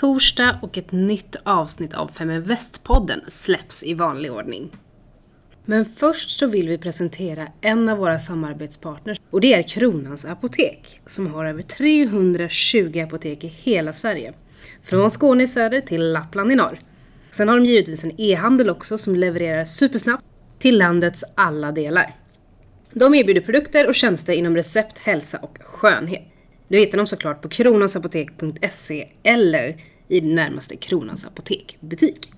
torsdag 0.00 0.58
och 0.62 0.78
ett 0.78 0.92
nytt 0.92 1.36
avsnitt 1.42 1.94
av 1.94 2.08
Fem 2.08 2.42
Väst-podden 2.42 3.20
släpps 3.28 3.84
i 3.84 3.94
vanlig 3.94 4.32
ordning. 4.32 4.70
Men 5.64 5.84
först 5.84 6.38
så 6.38 6.46
vill 6.46 6.68
vi 6.68 6.78
presentera 6.78 7.48
en 7.60 7.88
av 7.88 7.98
våra 7.98 8.18
samarbetspartners 8.18 9.20
och 9.30 9.40
det 9.40 9.54
är 9.54 9.62
Kronans 9.62 10.24
Apotek 10.24 11.00
som 11.06 11.26
har 11.26 11.44
över 11.44 11.62
320 11.62 13.00
apotek 13.00 13.44
i 13.44 13.46
hela 13.46 13.92
Sverige. 13.92 14.32
Från 14.82 15.10
Skåne 15.10 15.42
i 15.42 15.48
söder 15.48 15.80
till 15.80 16.12
Lappland 16.12 16.52
i 16.52 16.54
norr. 16.54 16.78
Sen 17.30 17.48
har 17.48 17.56
de 17.56 17.66
givetvis 17.66 18.04
en 18.04 18.20
e-handel 18.20 18.70
också 18.70 18.98
som 18.98 19.16
levererar 19.16 19.64
supersnabbt 19.64 20.24
till 20.58 20.78
landets 20.78 21.24
alla 21.34 21.72
delar. 21.72 22.14
De 22.92 23.14
erbjuder 23.14 23.40
produkter 23.40 23.88
och 23.88 23.94
tjänster 23.94 24.32
inom 24.32 24.56
recept, 24.56 24.98
hälsa 24.98 25.38
och 25.38 25.58
skönhet. 25.62 26.26
Du 26.70 26.78
hittar 26.78 26.98
dem 26.98 27.06
såklart 27.06 27.42
på 27.42 27.48
kronansapotek.se 27.48 29.08
eller 29.22 29.76
i 30.10 30.20
närmaste 30.20 30.76
Kronans 30.76 31.26
Apotek-butik. 31.26 32.32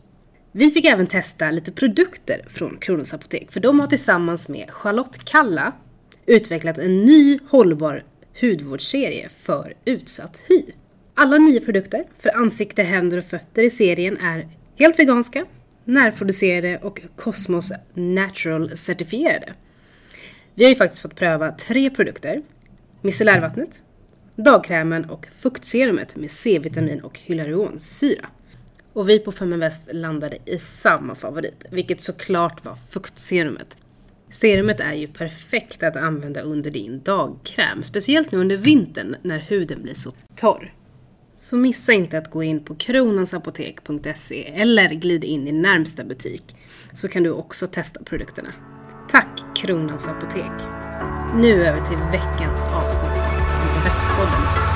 Vi 0.52 0.70
fick 0.70 0.84
även 0.84 1.06
testa 1.06 1.50
lite 1.50 1.72
produkter 1.72 2.45
från 2.48 2.78
Kronans 2.78 3.14
Apotek 3.14 3.52
för 3.52 3.60
de 3.60 3.80
har 3.80 3.86
tillsammans 3.86 4.48
med 4.48 4.70
Charlotte 4.70 5.24
Kalla 5.24 5.72
utvecklat 6.26 6.78
en 6.78 7.04
ny 7.04 7.38
hållbar 7.48 8.04
hudvårdsserie 8.40 9.28
för 9.28 9.74
utsatt 9.84 10.36
hy. 10.48 10.62
Alla 11.14 11.38
nio 11.38 11.60
produkter 11.60 12.04
för 12.18 12.36
ansikte, 12.36 12.82
händer 12.82 13.18
och 13.18 13.24
fötter 13.24 13.62
i 13.62 13.70
serien 13.70 14.18
är 14.18 14.48
helt 14.78 14.98
veganska, 14.98 15.46
närproducerade 15.84 16.79
och 16.79 17.01
Cosmos 17.16 17.73
Natural 17.95 18.76
certifierade. 18.76 19.54
Vi 20.54 20.64
har 20.64 20.70
ju 20.70 20.76
faktiskt 20.76 21.02
fått 21.02 21.16
pröva 21.16 21.52
tre 21.52 21.90
produkter. 21.90 22.42
Micellärvattnet, 23.01 23.80
dagkrämen 24.37 25.05
och 25.05 25.27
fuktserumet 25.38 26.16
med 26.16 26.30
C-vitamin 26.30 27.01
och 27.01 27.19
hyaluronsyra. 27.19 28.27
Och 28.93 29.09
vi 29.09 29.19
på 29.19 29.33
Feminvest 29.33 29.83
landade 29.93 30.38
i 30.45 30.59
samma 30.59 31.15
favorit, 31.15 31.65
vilket 31.71 32.01
såklart 32.01 32.65
var 32.65 32.75
fuktserumet. 32.91 33.77
Serumet 34.30 34.80
är 34.80 34.93
ju 34.93 35.09
perfekt 35.09 35.83
att 35.83 35.97
använda 35.97 36.41
under 36.41 36.71
din 36.71 37.03
dagkräm, 37.03 37.83
speciellt 37.83 38.33
nu 38.33 38.38
under 38.38 38.57
vintern 38.57 39.16
när 39.23 39.38
huden 39.38 39.83
blir 39.83 39.95
så 39.95 40.13
torr. 40.37 40.75
Så 41.37 41.57
missa 41.57 41.93
inte 41.93 42.19
att 42.19 42.30
gå 42.30 42.43
in 42.43 42.65
på 42.65 42.75
kronansapotek.se 42.75 44.53
eller 44.55 44.88
glid 44.88 45.25
in 45.25 45.49
i 45.49 45.53
närmsta 45.53 46.05
butik 46.05 46.57
så 46.93 47.09
kan 47.09 47.23
du 47.23 47.30
också 47.30 47.66
testa 47.66 48.03
produkterna. 48.05 48.53
Tack 49.10 49.57
Kronans 49.57 50.09
Apotek! 50.09 50.53
Nu 51.37 51.65
över 51.65 51.87
till 51.87 51.99
veckans 51.99 52.65
avsnitt 52.65 53.41
Västpodden. 53.85 54.73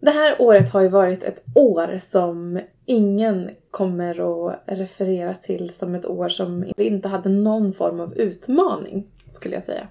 Det 0.00 0.10
här 0.10 0.36
året 0.38 0.70
har 0.70 0.82
ju 0.82 0.88
varit 0.88 1.22
ett 1.24 1.44
år 1.54 1.98
som 1.98 2.60
ingen 2.86 3.50
kommer 3.70 4.10
att 4.50 4.62
referera 4.66 5.34
till 5.34 5.70
som 5.70 5.94
ett 5.94 6.06
år 6.06 6.28
som 6.28 6.64
inte 6.76 7.08
hade 7.08 7.28
någon 7.28 7.72
form 7.72 8.00
av 8.00 8.14
utmaning, 8.14 9.06
skulle 9.28 9.54
jag 9.54 9.64
säga. 9.64 9.88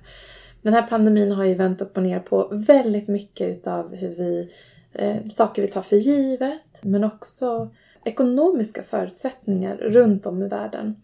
Den 0.62 0.74
här 0.74 0.88
pandemin 0.88 1.32
har 1.32 1.46
ju 1.46 1.54
vänt 1.54 1.82
upp 1.82 1.98
och 1.98 2.04
ner 2.04 2.20
på 2.20 2.48
väldigt 2.52 3.08
mycket 3.08 3.50
utav 3.58 3.96
hur 3.96 4.16
vi, 4.16 4.52
eh, 4.94 5.28
saker 5.32 5.62
vi 5.62 5.68
tar 5.68 5.82
för 5.82 5.98
givet, 5.98 6.84
men 6.84 7.04
också 7.04 7.70
ekonomiska 8.04 8.84
förutsättningar 8.84 9.76
runt 9.76 10.26
om 10.26 10.44
i 10.44 10.48
världen. 10.48 10.96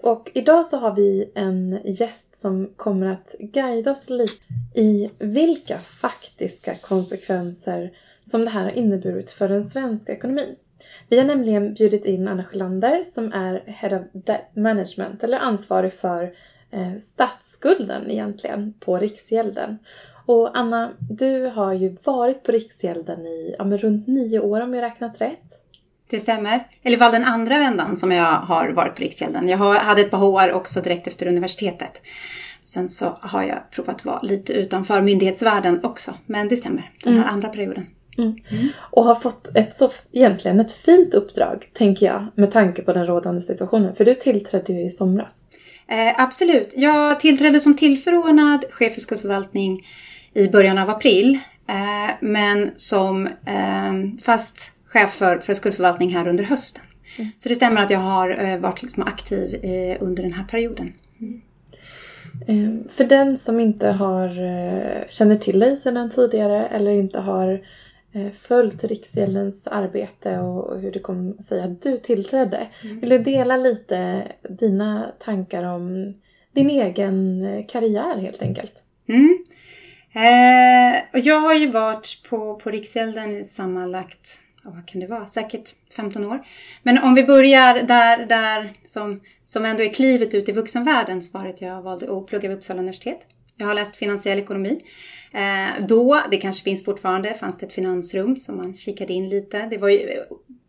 Och 0.00 0.30
idag 0.34 0.66
så 0.66 0.76
har 0.76 0.94
vi 0.94 1.30
en 1.34 1.78
gäst 1.84 2.40
som 2.40 2.70
kommer 2.76 3.06
att 3.06 3.34
guida 3.38 3.90
oss 3.90 4.10
lite 4.10 4.42
i 4.74 5.10
vilka 5.18 5.78
faktiska 5.78 6.74
konsekvenser 6.74 7.92
som 8.24 8.44
det 8.44 8.50
här 8.50 8.62
har 8.62 8.70
inneburit 8.70 9.30
för 9.30 9.48
den 9.48 9.64
svenska 9.64 10.12
ekonomin. 10.12 10.56
Vi 11.08 11.18
har 11.18 11.24
nämligen 11.24 11.74
bjudit 11.74 12.06
in 12.06 12.28
Anna 12.28 12.44
Sjölander 12.44 13.04
som 13.04 13.32
är 13.32 13.62
Head 13.66 13.96
of 13.98 14.02
Debt 14.12 14.56
Management, 14.56 15.24
eller 15.24 15.38
ansvarig 15.38 15.92
för 15.92 16.34
eh, 16.70 16.96
statsskulden 16.96 18.10
egentligen 18.10 18.74
på 18.80 18.98
Riksgälden. 18.98 19.78
Och 20.26 20.58
Anna, 20.58 20.92
du 21.10 21.46
har 21.46 21.72
ju 21.72 21.96
varit 22.04 22.42
på 22.42 22.52
Riksgälden 22.52 23.26
i 23.26 23.54
ja, 23.58 23.64
men 23.64 23.78
runt 23.78 24.06
nio 24.06 24.40
år 24.40 24.60
om 24.60 24.74
jag 24.74 24.82
räknat 24.82 25.20
rätt. 25.20 25.42
Det 26.10 26.18
stämmer. 26.18 26.66
Eller 26.82 26.96
i 26.96 26.98
fall 26.98 27.12
den 27.12 27.24
andra 27.24 27.58
vändan 27.58 27.96
som 27.96 28.12
jag 28.12 28.32
har 28.32 28.68
varit 28.68 28.94
på 28.94 29.02
Riksgälden. 29.02 29.48
Jag 29.48 29.58
hade 29.58 30.00
ett 30.00 30.10
par 30.10 30.24
år 30.24 30.52
också 30.52 30.80
direkt 30.80 31.06
efter 31.06 31.26
universitetet. 31.26 32.02
Sen 32.64 32.90
så 32.90 33.18
har 33.20 33.42
jag 33.42 33.70
provat 33.70 33.94
att 33.94 34.04
vara 34.04 34.20
lite 34.22 34.52
utanför 34.52 35.02
myndighetsvärlden 35.02 35.84
också. 35.84 36.14
Men 36.26 36.48
det 36.48 36.56
stämmer, 36.56 36.92
den 37.02 37.12
här 37.12 37.22
mm. 37.22 37.34
andra 37.34 37.48
perioden. 37.48 37.86
Mm. 38.18 38.36
Och 38.78 39.04
har 39.04 39.14
fått 39.14 39.56
ett 39.56 39.74
så, 39.74 39.90
egentligen 40.12 40.60
ett 40.60 40.72
fint 40.72 41.14
uppdrag, 41.14 41.70
tänker 41.72 42.06
jag, 42.06 42.26
med 42.34 42.52
tanke 42.52 42.82
på 42.82 42.92
den 42.92 43.06
rådande 43.06 43.40
situationen. 43.40 43.94
För 43.94 44.04
du 44.04 44.14
tillträdde 44.14 44.72
ju 44.72 44.86
i 44.86 44.90
somras. 44.90 45.48
Eh, 45.88 46.20
absolut. 46.20 46.72
Jag 46.76 47.20
tillträdde 47.20 47.60
som 47.60 47.76
tillförordnad 47.76 48.64
chef 48.70 48.94
för 48.94 49.00
skuldförvaltning 49.00 49.86
i 50.36 50.48
början 50.48 50.78
av 50.78 50.90
april. 50.90 51.38
Eh, 51.68 52.14
men 52.20 52.70
som 52.76 53.26
eh, 53.26 54.22
fast 54.22 54.72
chef 54.86 55.14
för, 55.14 55.38
för 55.38 55.54
skuldförvaltning 55.54 56.14
här 56.14 56.28
under 56.28 56.44
hösten. 56.44 56.82
Mm. 57.18 57.30
Så 57.36 57.48
det 57.48 57.54
stämmer 57.54 57.82
att 57.82 57.90
jag 57.90 57.98
har 57.98 58.44
eh, 58.44 58.58
varit 58.58 58.82
liksom 58.82 59.02
aktiv 59.02 59.64
eh, 59.64 59.96
under 60.00 60.22
den 60.22 60.32
här 60.32 60.44
perioden. 60.44 60.92
Mm. 62.48 62.88
För 62.88 63.04
den 63.04 63.38
som 63.38 63.60
inte 63.60 63.88
har, 63.88 64.28
eh, 64.28 65.08
känner 65.08 65.36
till 65.36 65.58
dig 65.58 65.76
sedan 65.76 66.10
tidigare 66.10 66.66
eller 66.66 66.90
inte 66.90 67.18
har 67.18 67.60
Eh, 68.16 68.32
följt 68.32 68.84
Riksgäldens 68.84 69.66
arbete 69.66 70.38
och 70.38 70.80
hur 70.80 70.92
det 70.92 70.98
kom 70.98 71.38
sig 71.38 71.60
att 71.60 71.82
du 71.82 71.98
tillträdde. 71.98 72.68
Mm. 72.84 73.00
Vill 73.00 73.10
du 73.10 73.18
dela 73.18 73.56
lite 73.56 74.22
dina 74.48 75.12
tankar 75.18 75.62
om 75.62 76.14
din 76.52 76.70
egen 76.70 77.44
eh, 77.44 77.66
karriär 77.66 78.16
helt 78.18 78.42
enkelt? 78.42 78.72
Mm. 79.08 79.38
Eh, 80.16 81.02
och 81.12 81.18
jag 81.18 81.40
har 81.40 81.54
ju 81.54 81.66
varit 81.66 82.22
på, 82.28 82.54
på 82.54 82.70
Riksgälden 82.70 83.36
i 83.36 83.44
sammanlagt, 83.44 84.40
vad 84.62 84.86
kan 84.88 85.00
det 85.00 85.06
vara, 85.06 85.26
säkert 85.26 85.74
15 85.96 86.24
år. 86.24 86.46
Men 86.82 86.98
om 86.98 87.14
vi 87.14 87.24
börjar 87.24 87.82
där, 87.82 88.26
där 88.26 88.72
som, 88.86 89.20
som 89.44 89.64
ändå 89.64 89.82
är 89.82 89.92
klivet 89.92 90.34
ut 90.34 90.48
i 90.48 90.52
vuxenvärlden 90.52 91.22
så 91.22 91.38
var 91.38 91.44
det 91.44 91.50
att 91.50 91.60
jag 91.60 91.82
valde 91.82 92.18
att 92.18 92.26
plugga 92.26 92.48
vid 92.48 92.56
Uppsala 92.58 92.80
universitet. 92.80 93.26
Jag 93.56 93.66
har 93.66 93.74
läst 93.74 93.96
finansiell 93.96 94.38
ekonomi. 94.38 94.80
Eh, 95.32 95.86
då, 95.86 96.22
det 96.30 96.36
kanske 96.36 96.64
finns 96.64 96.84
fortfarande, 96.84 97.34
fanns 97.34 97.58
det 97.58 97.66
ett 97.66 97.72
finansrum 97.72 98.36
som 98.36 98.56
man 98.56 98.74
kikade 98.74 99.12
in 99.12 99.28
lite. 99.28 99.66
Det 99.70 99.78
var 99.78 99.88
ju 99.88 99.98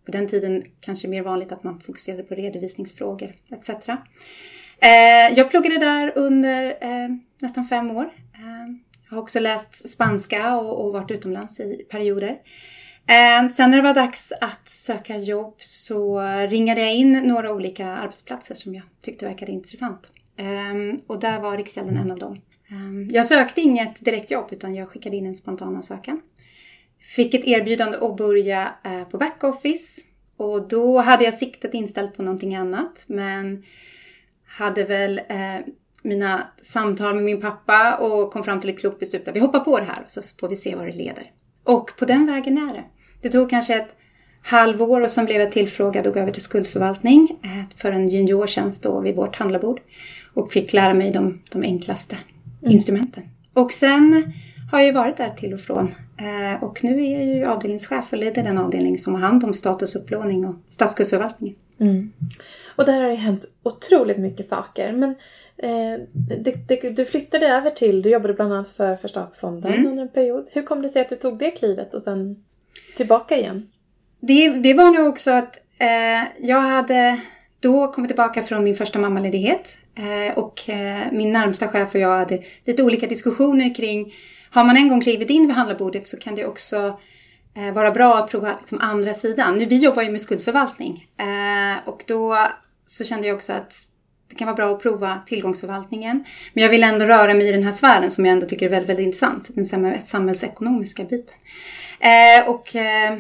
på 0.05 0.11
den 0.11 0.27
tiden 0.27 0.63
kanske 0.81 1.07
mer 1.07 1.21
vanligt 1.21 1.51
att 1.51 1.63
man 1.63 1.79
fokuserade 1.79 2.23
på 2.23 2.35
redovisningsfrågor 2.35 3.35
etc. 3.51 3.69
Eh, 4.79 5.33
jag 5.35 5.49
pluggade 5.49 5.77
där 5.77 6.11
under 6.15 6.65
eh, 6.81 7.09
nästan 7.39 7.65
fem 7.65 7.91
år. 7.91 8.09
Jag 9.09 9.15
har 9.17 9.21
också 9.21 9.39
läst 9.39 9.89
spanska 9.89 10.57
och, 10.57 10.85
och 10.85 10.93
varit 10.93 11.11
utomlands 11.11 11.59
i 11.59 11.85
perioder. 11.89 12.37
Eh, 13.07 13.49
sen 13.49 13.71
när 13.71 13.77
det 13.77 13.83
var 13.83 13.93
dags 13.93 14.33
att 14.41 14.69
söka 14.69 15.17
jobb 15.17 15.55
så 15.57 16.19
ringade 16.49 16.81
jag 16.81 16.95
in 16.95 17.13
några 17.13 17.53
olika 17.53 17.87
arbetsplatser 17.87 18.55
som 18.55 18.75
jag 18.75 18.83
tyckte 19.01 19.25
verkade 19.25 19.51
intressant. 19.51 20.11
Ehm, 20.37 20.99
och 21.07 21.19
där 21.19 21.39
var 21.39 21.57
Riksgälden 21.57 21.97
en 21.97 22.11
av 22.11 22.19
dem. 22.19 22.41
Ehm, 22.69 23.09
jag 23.11 23.25
sökte 23.25 23.61
inget 23.61 24.05
direktjobb 24.05 24.47
utan 24.51 24.75
jag 24.75 24.89
skickade 24.89 25.17
in 25.17 25.25
en 25.25 25.35
spontan 25.35 25.75
ansökan. 25.75 26.21
Fick 27.15 27.33
ett 27.33 27.45
erbjudande 27.45 27.97
att 27.97 28.17
börja 28.17 28.75
eh, 28.83 29.03
på 29.03 29.17
backoffice 29.17 30.01
och 30.37 30.67
då 30.67 30.99
hade 30.99 31.23
jag 31.23 31.33
siktet 31.33 31.73
inställt 31.73 32.15
på 32.15 32.23
någonting 32.23 32.55
annat 32.55 33.03
men 33.07 33.63
hade 34.45 34.83
väl 34.83 35.21
eh, 35.29 35.59
mina 36.07 36.47
samtal 36.61 37.15
med 37.15 37.23
min 37.23 37.41
pappa 37.41 37.97
och 37.97 38.33
kom 38.33 38.43
fram 38.43 38.59
till 38.59 38.69
ett 38.69 38.79
klokt 38.79 38.99
beslut 38.99 39.27
vi 39.33 39.39
hoppar 39.39 39.59
på 39.59 39.79
det 39.79 39.85
här 39.85 40.01
och 40.05 40.11
så 40.11 40.21
får 40.39 40.49
vi 40.49 40.55
se 40.55 40.75
vad 40.75 40.85
det 40.85 40.93
leder. 40.93 41.31
Och 41.63 41.91
på 41.99 42.05
den 42.05 42.25
vägen 42.25 42.57
är 42.57 42.73
det. 42.73 42.83
Det 43.21 43.29
tog 43.29 43.49
kanske 43.49 43.75
ett 43.75 43.95
halvår 44.43 45.01
och 45.01 45.11
sen 45.11 45.25
blev 45.25 45.41
jag 45.41 45.51
tillfrågad 45.51 46.07
och 46.07 46.13
gå 46.13 46.19
över 46.19 46.31
till 46.31 46.41
skuldförvaltning 46.41 47.39
eh, 47.43 47.77
för 47.77 47.91
en 47.91 48.07
juniortjänst 48.07 48.83
då 48.83 48.99
vid 48.99 49.15
vårt 49.15 49.35
handlarbord 49.35 49.81
och 50.33 50.51
fick 50.51 50.73
lära 50.73 50.93
mig 50.93 51.11
de, 51.11 51.41
de 51.51 51.63
enklaste 51.63 52.17
mm. 52.61 52.71
instrumenten. 52.71 53.23
Och 53.53 53.71
sen 53.71 54.33
har 54.71 54.79
jag 54.79 54.87
ju 54.87 54.93
varit 54.93 55.17
där 55.17 55.29
till 55.29 55.53
och 55.53 55.59
från. 55.59 55.95
Eh, 56.17 56.63
och 56.63 56.83
nu 56.83 57.05
är 57.05 57.11
jag 57.11 57.25
ju 57.25 57.45
avdelningschef 57.45 58.05
och 58.11 58.17
leder 58.17 58.43
den 58.43 58.57
avdelning 58.57 58.97
som 58.97 59.13
har 59.13 59.21
hand 59.21 59.43
om 59.43 59.53
statusupplåning 59.53 60.45
och 60.45 60.55
statsskuldsförvaltningen. 60.69 61.55
Mm. 61.79 62.11
Och 62.75 62.85
där 62.85 63.01
har 63.01 63.09
det 63.09 63.15
hänt 63.15 63.45
otroligt 63.63 64.17
mycket 64.17 64.45
saker. 64.45 64.91
Men 64.91 65.15
eh, 65.57 65.99
det, 66.13 66.67
det, 66.67 66.89
du 66.95 67.05
flyttade 67.05 67.47
över 67.47 67.69
till, 67.69 68.01
du 68.01 68.09
jobbade 68.09 68.33
bland 68.33 68.53
annat 68.53 68.69
för 68.69 68.95
Första 68.95 69.23
AP-fonden 69.23 69.73
mm. 69.73 69.87
under 69.87 70.03
en 70.03 70.09
period. 70.09 70.49
Hur 70.51 70.61
kom 70.61 70.81
det 70.81 70.89
sig 70.89 71.01
att 71.01 71.09
du 71.09 71.15
tog 71.15 71.39
det 71.39 71.51
klivet 71.51 71.93
och 71.93 72.01
sen 72.01 72.43
tillbaka 72.97 73.37
igen? 73.37 73.69
Det, 74.19 74.49
det 74.49 74.73
var 74.73 74.91
nog 74.91 75.07
också 75.07 75.31
att 75.31 75.57
eh, 75.79 76.47
jag 76.47 76.61
hade 76.61 77.19
då 77.59 77.91
kom 77.91 78.03
jag 78.03 78.09
tillbaka 78.09 78.43
från 78.43 78.63
min 78.63 78.75
första 78.75 78.99
mammaledighet 78.99 79.77
eh, 79.95 80.37
och 80.37 80.69
eh, 80.69 81.11
min 81.11 81.33
närmsta 81.33 81.67
chef 81.67 81.95
och 81.95 82.01
jag 82.01 82.17
hade 82.17 82.43
lite 82.65 82.83
olika 82.83 83.07
diskussioner 83.07 83.75
kring 83.75 84.13
har 84.51 84.63
man 84.63 84.77
en 84.77 84.89
gång 84.89 85.01
klivit 85.01 85.29
in 85.29 85.47
vid 85.47 85.55
handlarbordet 85.55 86.07
så 86.07 86.17
kan 86.17 86.35
det 86.35 86.45
också 86.45 86.99
eh, 87.55 87.73
vara 87.73 87.91
bra 87.91 88.17
att 88.17 88.31
prova 88.31 88.55
liksom, 88.59 88.81
andra 88.81 89.13
sidan. 89.13 89.57
Nu, 89.57 89.65
vi 89.65 89.77
jobbar 89.77 90.03
ju 90.03 90.11
med 90.11 90.21
skuldförvaltning 90.21 91.07
och 91.85 92.03
då 92.07 92.47
så 92.85 93.03
kände 93.03 93.27
jag 93.27 93.35
också 93.35 93.53
att 93.53 93.73
det 94.29 94.35
kan 94.35 94.45
vara 94.45 94.55
bra 94.55 94.75
att 94.75 94.81
prova 94.81 95.21
tillgångsförvaltningen. 95.25 96.23
Men 96.53 96.63
jag 96.63 96.69
vill 96.69 96.83
ändå 96.83 97.05
röra 97.05 97.33
mig 97.33 97.49
i 97.49 97.51
den 97.51 97.63
här 97.63 97.71
sfären 97.71 98.11
som 98.11 98.25
jag 98.25 98.33
ändå 98.33 98.47
tycker 98.47 98.65
är 98.65 98.69
väldigt, 98.69 98.89
väldigt 98.89 99.05
intressant. 99.05 99.49
Den 99.55 100.01
samhällsekonomiska 100.01 101.03
biten. 101.03 101.35
Eh, 101.99 102.49
och 102.49 102.75
eh, 102.75 103.19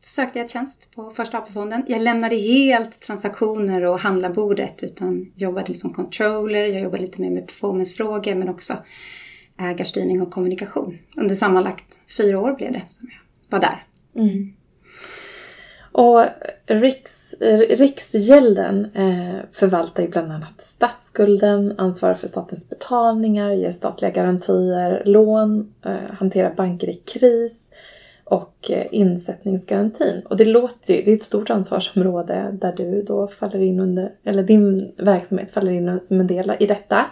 sökte 0.00 0.38
jag 0.38 0.50
tjänst 0.50 0.94
på 0.94 1.10
Första 1.10 1.38
AP-fonden. 1.38 1.84
Jag 1.88 2.02
lämnade 2.02 2.36
helt 2.36 3.00
transaktioner 3.00 3.82
och 3.82 4.00
handlarbordet 4.00 4.82
utan 4.82 5.32
jobbade 5.36 5.68
liksom 5.68 5.94
som 5.94 6.04
controller. 6.04 6.66
Jag 6.66 6.82
jobbade 6.82 7.02
lite 7.02 7.20
mer 7.20 7.30
med 7.30 7.46
performancefrågor 7.46 8.34
men 8.34 8.48
också 8.48 8.76
ägarstyrning 9.58 10.22
och 10.22 10.30
kommunikation. 10.30 10.98
Under 11.16 11.34
sammanlagt 11.34 12.00
fyra 12.16 12.38
år 12.38 12.52
blev 12.52 12.72
det 12.72 12.82
som 12.88 13.08
jag 13.10 13.20
var 13.58 13.60
där. 13.60 13.84
Mm. 14.16 14.54
Och 15.92 16.24
Riks, 16.66 17.34
Riksgälden 17.68 18.90
eh, 18.94 19.44
förvaltar 19.52 20.02
ju 20.02 20.08
bland 20.08 20.32
annat 20.32 20.62
statsskulden, 20.62 21.74
ansvarar 21.78 22.14
för 22.14 22.28
statens 22.28 22.68
betalningar, 22.68 23.50
ger 23.50 23.70
statliga 23.70 24.10
garantier, 24.10 25.02
lån, 25.04 25.74
eh, 25.84 26.14
hanterar 26.18 26.54
banker 26.54 26.88
i 26.88 26.94
kris, 26.94 27.70
och 28.30 28.70
eh, 28.70 28.86
insättningsgarantin. 28.90 30.22
Och 30.24 30.36
det 30.36 30.44
låter 30.44 30.94
ju, 30.94 31.02
det 31.02 31.10
är 31.10 31.14
ett 31.14 31.22
stort 31.22 31.50
ansvarsområde 31.50 32.48
där 32.52 32.72
du 32.72 33.02
då 33.02 33.28
faller 33.28 33.62
in 33.62 33.80
under, 33.80 34.12
eller 34.24 34.42
din 34.42 34.92
verksamhet 34.96 35.50
faller 35.50 35.72
in 35.72 36.00
som 36.02 36.20
en 36.20 36.26
del 36.26 36.52
i 36.60 36.66
detta. 36.66 37.06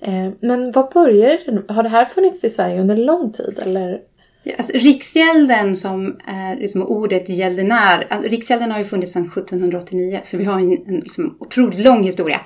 Eh, 0.00 0.30
men 0.40 0.72
vad 0.72 0.92
börjar 0.92 1.38
Har 1.72 1.82
det 1.82 1.88
här 1.88 2.04
funnits 2.04 2.44
i 2.44 2.50
Sverige 2.50 2.80
under 2.80 2.96
lång 2.96 3.32
tid 3.32 3.58
eller? 3.62 4.00
Ja, 4.42 4.54
alltså, 4.58 4.72
Riksgälden 4.72 5.74
som 5.74 6.20
är 6.26 6.56
liksom 6.56 6.82
ordet 6.82 7.28
gäldenär, 7.28 8.06
alltså, 8.10 8.30
Riksgälden 8.30 8.70
har 8.70 8.78
ju 8.78 8.84
funnits 8.84 9.12
sedan 9.12 9.26
1789 9.26 10.20
så 10.22 10.36
vi 10.36 10.44
har 10.44 10.60
en, 10.60 10.72
en 10.86 11.00
liksom, 11.00 11.36
otroligt 11.40 11.78
lång 11.78 12.02
historia. 12.02 12.40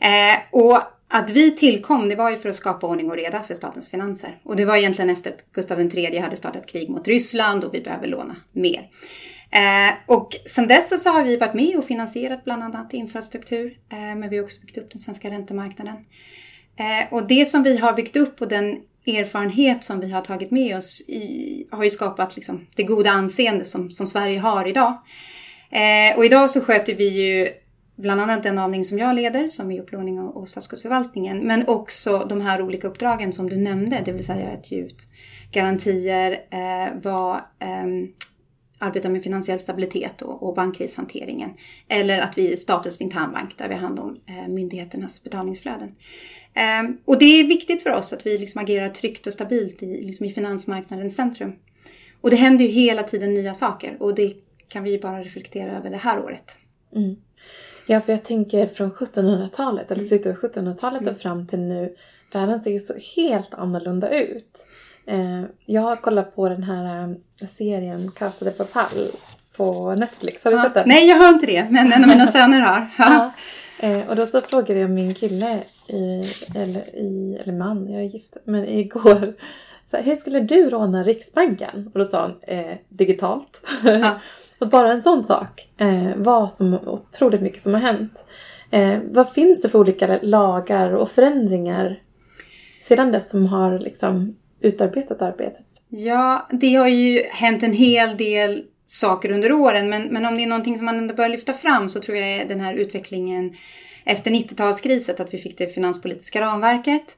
Eh, 0.00 0.38
och 0.50 0.82
att 1.08 1.30
vi 1.30 1.50
tillkom, 1.50 2.08
det 2.08 2.16
var 2.16 2.30
ju 2.30 2.36
för 2.36 2.48
att 2.48 2.54
skapa 2.54 2.86
ordning 2.86 3.10
och 3.10 3.16
reda 3.16 3.42
för 3.42 3.54
statens 3.54 3.90
finanser. 3.90 4.38
Och 4.42 4.56
det 4.56 4.64
var 4.64 4.76
egentligen 4.76 5.10
efter 5.10 5.30
att 5.30 5.52
Gustav 5.52 5.80
III 5.80 6.18
hade 6.18 6.36
startat 6.36 6.66
krig 6.66 6.90
mot 6.90 7.08
Ryssland 7.08 7.64
och 7.64 7.74
vi 7.74 7.80
behöver 7.80 8.06
låna 8.06 8.36
mer. 8.52 8.88
Eh, 9.50 9.94
och 10.06 10.36
sedan 10.46 10.66
dess 10.66 11.02
så 11.02 11.10
har 11.10 11.24
vi 11.24 11.36
varit 11.36 11.54
med 11.54 11.76
och 11.76 11.84
finansierat 11.84 12.44
bland 12.44 12.62
annat 12.62 12.92
infrastruktur, 12.92 13.76
eh, 13.92 13.98
men 13.98 14.28
vi 14.28 14.36
har 14.36 14.44
också 14.44 14.60
byggt 14.60 14.78
upp 14.78 14.90
den 14.90 15.00
svenska 15.00 15.30
räntemarknaden. 15.30 15.96
Eh, 16.76 17.12
och 17.12 17.26
det 17.26 17.44
som 17.44 17.62
vi 17.62 17.76
har 17.76 17.92
byggt 17.92 18.16
upp 18.16 18.40
och 18.40 18.48
den 18.48 18.78
erfarenhet 19.06 19.84
som 19.84 20.00
vi 20.00 20.10
har 20.10 20.20
tagit 20.20 20.50
med 20.50 20.76
oss 20.76 21.08
i, 21.08 21.66
har 21.70 21.84
ju 21.84 21.90
skapat 21.90 22.36
liksom, 22.36 22.66
det 22.76 22.82
goda 22.82 23.10
anseende 23.10 23.64
som, 23.64 23.90
som 23.90 24.06
Sverige 24.06 24.38
har 24.38 24.68
idag. 24.68 24.98
Eh, 25.70 26.16
och 26.16 26.24
idag 26.24 26.50
så 26.50 26.60
sköter 26.60 26.94
vi 26.94 27.08
ju 27.08 27.48
bland 27.96 28.20
annat 28.20 28.42
den 28.42 28.58
avning 28.58 28.84
som 28.84 28.98
jag 28.98 29.14
leder, 29.16 29.46
som 29.46 29.70
är 29.70 29.80
upplåning 29.80 30.20
och, 30.20 30.36
och 30.36 30.48
statsskuldsförvaltningen, 30.48 31.38
men 31.38 31.68
också 31.68 32.26
de 32.28 32.40
här 32.40 32.62
olika 32.62 32.88
uppdragen 32.88 33.32
som 33.32 33.48
du 33.48 33.56
nämnde, 33.56 34.02
det 34.04 34.12
vill 34.12 34.26
säga 34.26 34.48
att 34.48 34.72
ge 34.72 34.78
ut 34.78 35.06
garantier, 35.52 36.32
eh, 36.50 37.00
var, 37.02 37.34
eh, 37.36 37.86
arbeta 38.78 39.08
med 39.08 39.22
finansiell 39.22 39.60
stabilitet 39.60 40.22
och, 40.22 40.42
och 40.42 40.54
bankkrishanteringen. 40.54 41.50
Eller 41.88 42.20
att 42.20 42.38
vi 42.38 42.52
är 42.52 42.56
statens 42.56 43.00
internbank 43.00 43.58
där 43.58 43.68
vi 43.68 43.74
har 43.74 43.80
hand 43.80 43.98
om 43.98 44.20
eh, 44.26 44.48
myndigheternas 44.48 45.22
betalningsflöden. 45.22 45.94
Eh, 46.54 46.94
och 47.04 47.18
det 47.18 47.24
är 47.24 47.44
viktigt 47.44 47.82
för 47.82 47.90
oss 47.90 48.12
att 48.12 48.26
vi 48.26 48.38
liksom 48.38 48.60
agerar 48.60 48.88
tryggt 48.88 49.26
och 49.26 49.32
stabilt 49.32 49.82
i, 49.82 50.02
liksom 50.02 50.26
i 50.26 50.30
finansmarknadens 50.30 51.16
centrum. 51.16 51.52
Och 52.20 52.30
det 52.30 52.36
händer 52.36 52.64
ju 52.64 52.70
hela 52.70 53.02
tiden 53.02 53.34
nya 53.34 53.54
saker 53.54 53.96
och 54.00 54.14
det 54.14 54.34
kan 54.68 54.82
vi 54.82 54.90
ju 54.90 55.00
bara 55.00 55.20
reflektera 55.20 55.72
över 55.72 55.90
det 55.90 55.96
här 55.96 56.20
året. 56.20 56.58
Mm. 56.96 57.16
Ja, 57.86 58.00
för 58.00 58.12
jag 58.12 58.24
tänker 58.24 58.66
från 58.66 58.92
1700-talet, 58.92 59.90
eller 59.90 60.00
mm. 60.00 60.08
slutet 60.08 60.44
av 60.44 60.50
1700-talet 60.50 61.00
och 61.00 61.08
mm. 61.08 61.18
fram 61.18 61.46
till 61.46 61.58
nu. 61.58 61.94
Världen 62.32 62.62
ser 62.62 62.70
ju 62.70 62.80
så 62.80 62.94
helt 63.16 63.54
annorlunda 63.54 64.10
ut. 64.10 64.66
Eh, 65.06 65.42
jag 65.66 65.82
har 65.82 65.96
kollat 65.96 66.36
på 66.36 66.48
den 66.48 66.62
här 66.62 67.08
eh, 67.42 67.48
serien 67.48 68.10
Casa 68.10 68.44
de 68.44 68.50
Papal 68.50 69.10
på 69.56 69.94
Netflix. 69.94 70.44
Har 70.44 70.50
du 70.50 70.56
ja. 70.56 70.64
sett 70.64 70.74
den? 70.74 70.88
Nej, 70.88 71.08
jag 71.08 71.16
har 71.16 71.28
inte 71.28 71.46
det. 71.46 71.66
Men 71.70 71.92
en 71.92 72.02
av 72.02 72.08
mina 72.08 72.26
söner 72.36 72.60
har. 72.60 72.86
Ja. 72.98 73.32
Eh, 73.82 74.08
och 74.08 74.16
då 74.16 74.26
så 74.26 74.40
frågade 74.40 74.80
jag 74.80 74.90
min 74.90 75.14
kille, 75.14 75.62
i, 75.88 76.32
eller, 76.54 76.96
i, 76.96 77.38
eller 77.42 77.52
man, 77.52 77.90
jag 77.90 78.02
är 78.02 78.06
gift, 78.06 78.36
men 78.44 78.68
igår. 78.68 79.34
Så 79.90 79.96
här, 79.96 80.04
hur 80.04 80.14
skulle 80.14 80.40
du 80.40 80.70
råna 80.70 81.02
Riksbanken? 81.02 81.90
Och 81.92 81.98
då 81.98 82.04
sa 82.04 82.20
han, 82.20 82.34
eh, 82.42 82.76
digitalt. 82.88 83.66
Ja. 83.84 84.20
Och 84.58 84.68
bara 84.68 84.92
en 84.92 85.02
sån 85.02 85.24
sak 85.24 85.68
eh, 85.76 86.16
var 86.16 86.48
som 86.48 86.74
otroligt 86.74 87.42
mycket 87.42 87.62
som 87.62 87.74
har 87.74 87.80
hänt. 87.80 88.24
Eh, 88.70 88.98
vad 89.10 89.32
finns 89.32 89.62
det 89.62 89.68
för 89.68 89.78
olika 89.78 90.18
lagar 90.22 90.94
och 90.94 91.10
förändringar 91.10 92.02
sedan 92.82 93.12
dess 93.12 93.30
som 93.30 93.46
har 93.46 93.78
liksom 93.78 94.36
utarbetat 94.60 95.22
arbetet? 95.22 95.66
Ja, 95.88 96.48
det 96.50 96.74
har 96.74 96.88
ju 96.88 97.22
hänt 97.22 97.62
en 97.62 97.72
hel 97.72 98.16
del 98.16 98.64
saker 98.92 99.32
under 99.32 99.52
åren 99.52 99.88
men, 99.88 100.02
men 100.02 100.24
om 100.24 100.36
det 100.36 100.42
är 100.42 100.46
någonting 100.46 100.76
som 100.76 100.86
man 100.86 100.98
ändå 100.98 101.14
bör 101.14 101.28
lyfta 101.28 101.52
fram 101.52 101.88
så 101.88 102.00
tror 102.00 102.16
jag 102.16 102.28
är 102.28 102.48
den 102.48 102.60
här 102.60 102.74
utvecklingen 102.74 103.56
efter 104.04 104.30
90-talskrisen, 104.30 105.22
att 105.22 105.34
vi 105.34 105.38
fick 105.38 105.58
det 105.58 105.74
finanspolitiska 105.74 106.40
ramverket 106.40 107.16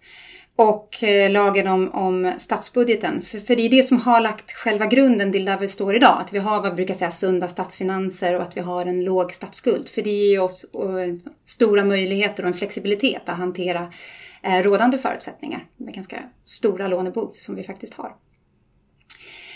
och 0.56 1.02
eh, 1.02 1.30
lagen 1.30 1.68
om, 1.68 1.90
om 1.90 2.32
statsbudgeten. 2.38 3.22
För, 3.22 3.38
för 3.38 3.56
det 3.56 3.62
är 3.62 3.68
det 3.68 3.82
som 3.82 4.00
har 4.00 4.20
lagt 4.20 4.52
själva 4.52 4.86
grunden 4.86 5.32
till 5.32 5.44
där 5.44 5.58
vi 5.58 5.68
står 5.68 5.96
idag. 5.96 6.20
Att 6.20 6.32
vi 6.32 6.38
har 6.38 6.62
vad 6.62 6.70
vi 6.70 6.76
brukar 6.76 6.94
säga 6.94 7.10
sunda 7.10 7.48
statsfinanser 7.48 8.34
och 8.34 8.42
att 8.42 8.56
vi 8.56 8.60
har 8.60 8.86
en 8.86 9.04
låg 9.04 9.32
statsskuld. 9.32 9.88
För 9.88 10.02
det 10.02 10.10
ger 10.10 10.30
ju 10.30 10.38
oss 10.38 10.64
eh, 10.74 11.28
stora 11.46 11.84
möjligheter 11.84 12.42
och 12.42 12.48
en 12.48 12.54
flexibilitet 12.54 13.28
att 13.28 13.38
hantera 13.38 13.92
eh, 14.42 14.62
rådande 14.62 14.98
förutsättningar 14.98 15.64
med 15.76 15.94
ganska 15.94 16.22
stora 16.44 16.88
lånebehov 16.88 17.32
som 17.36 17.54
vi 17.54 17.62
faktiskt 17.62 17.94
har. 17.94 18.14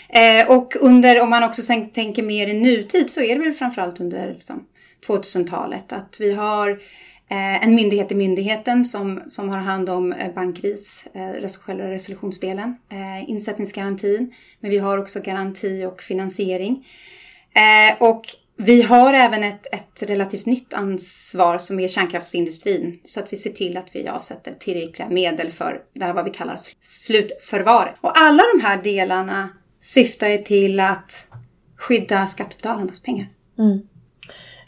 Eh, 0.09 0.57
och 0.57 0.75
under, 0.79 1.21
om 1.21 1.29
man 1.29 1.43
också 1.43 1.61
tänker 1.93 2.23
mer 2.23 2.47
i 2.47 2.53
nutid 2.53 3.11
så 3.11 3.21
är 3.21 3.35
det 3.35 3.41
väl 3.41 3.53
framförallt 3.53 3.99
under 3.99 4.33
liksom, 4.33 4.65
2000-talet 5.07 5.91
att 5.91 6.15
vi 6.19 6.33
har 6.33 6.79
Eh, 7.31 7.63
en 7.63 7.75
myndighet 7.75 8.11
i 8.11 8.15
myndigheten 8.15 8.85
som, 8.85 9.21
som 9.27 9.49
har 9.49 9.57
hand 9.57 9.89
om 9.89 10.13
eh, 10.13 10.33
bankris, 10.33 11.05
eh, 11.13 11.49
själva 11.61 11.91
resolutionsdelen, 11.91 12.75
eh, 12.91 13.29
insättningsgarantin. 13.29 14.33
Men 14.59 14.71
vi 14.71 14.77
har 14.77 14.97
också 14.97 15.19
garanti 15.19 15.85
och 15.85 16.01
finansiering. 16.01 16.87
Eh, 17.53 18.09
och 18.09 18.25
vi 18.57 18.81
har 18.81 19.13
även 19.13 19.43
ett, 19.43 19.67
ett 19.71 20.03
relativt 20.03 20.45
nytt 20.45 20.73
ansvar 20.73 21.57
som 21.57 21.79
är 21.79 21.87
kärnkraftsindustrin. 21.87 22.99
Så 23.05 23.19
att 23.19 23.33
vi 23.33 23.37
ser 23.37 23.51
till 23.51 23.77
att 23.77 23.87
vi 23.91 24.07
avsätter 24.07 24.53
tillräckliga 24.59 25.09
medel 25.09 25.51
för 25.51 25.81
det 25.93 26.05
här 26.05 26.13
vad 26.13 26.25
vi 26.25 26.31
kallar 26.31 26.59
slutförvaret. 26.81 27.95
Och 28.01 28.19
alla 28.19 28.43
de 28.55 28.61
här 28.61 28.83
delarna 28.83 29.49
syftar 29.79 30.27
ju 30.27 30.37
till 30.37 30.79
att 30.79 31.27
skydda 31.75 32.27
skattebetalarnas 32.27 32.99
pengar. 32.99 33.27
Mm. 33.59 33.79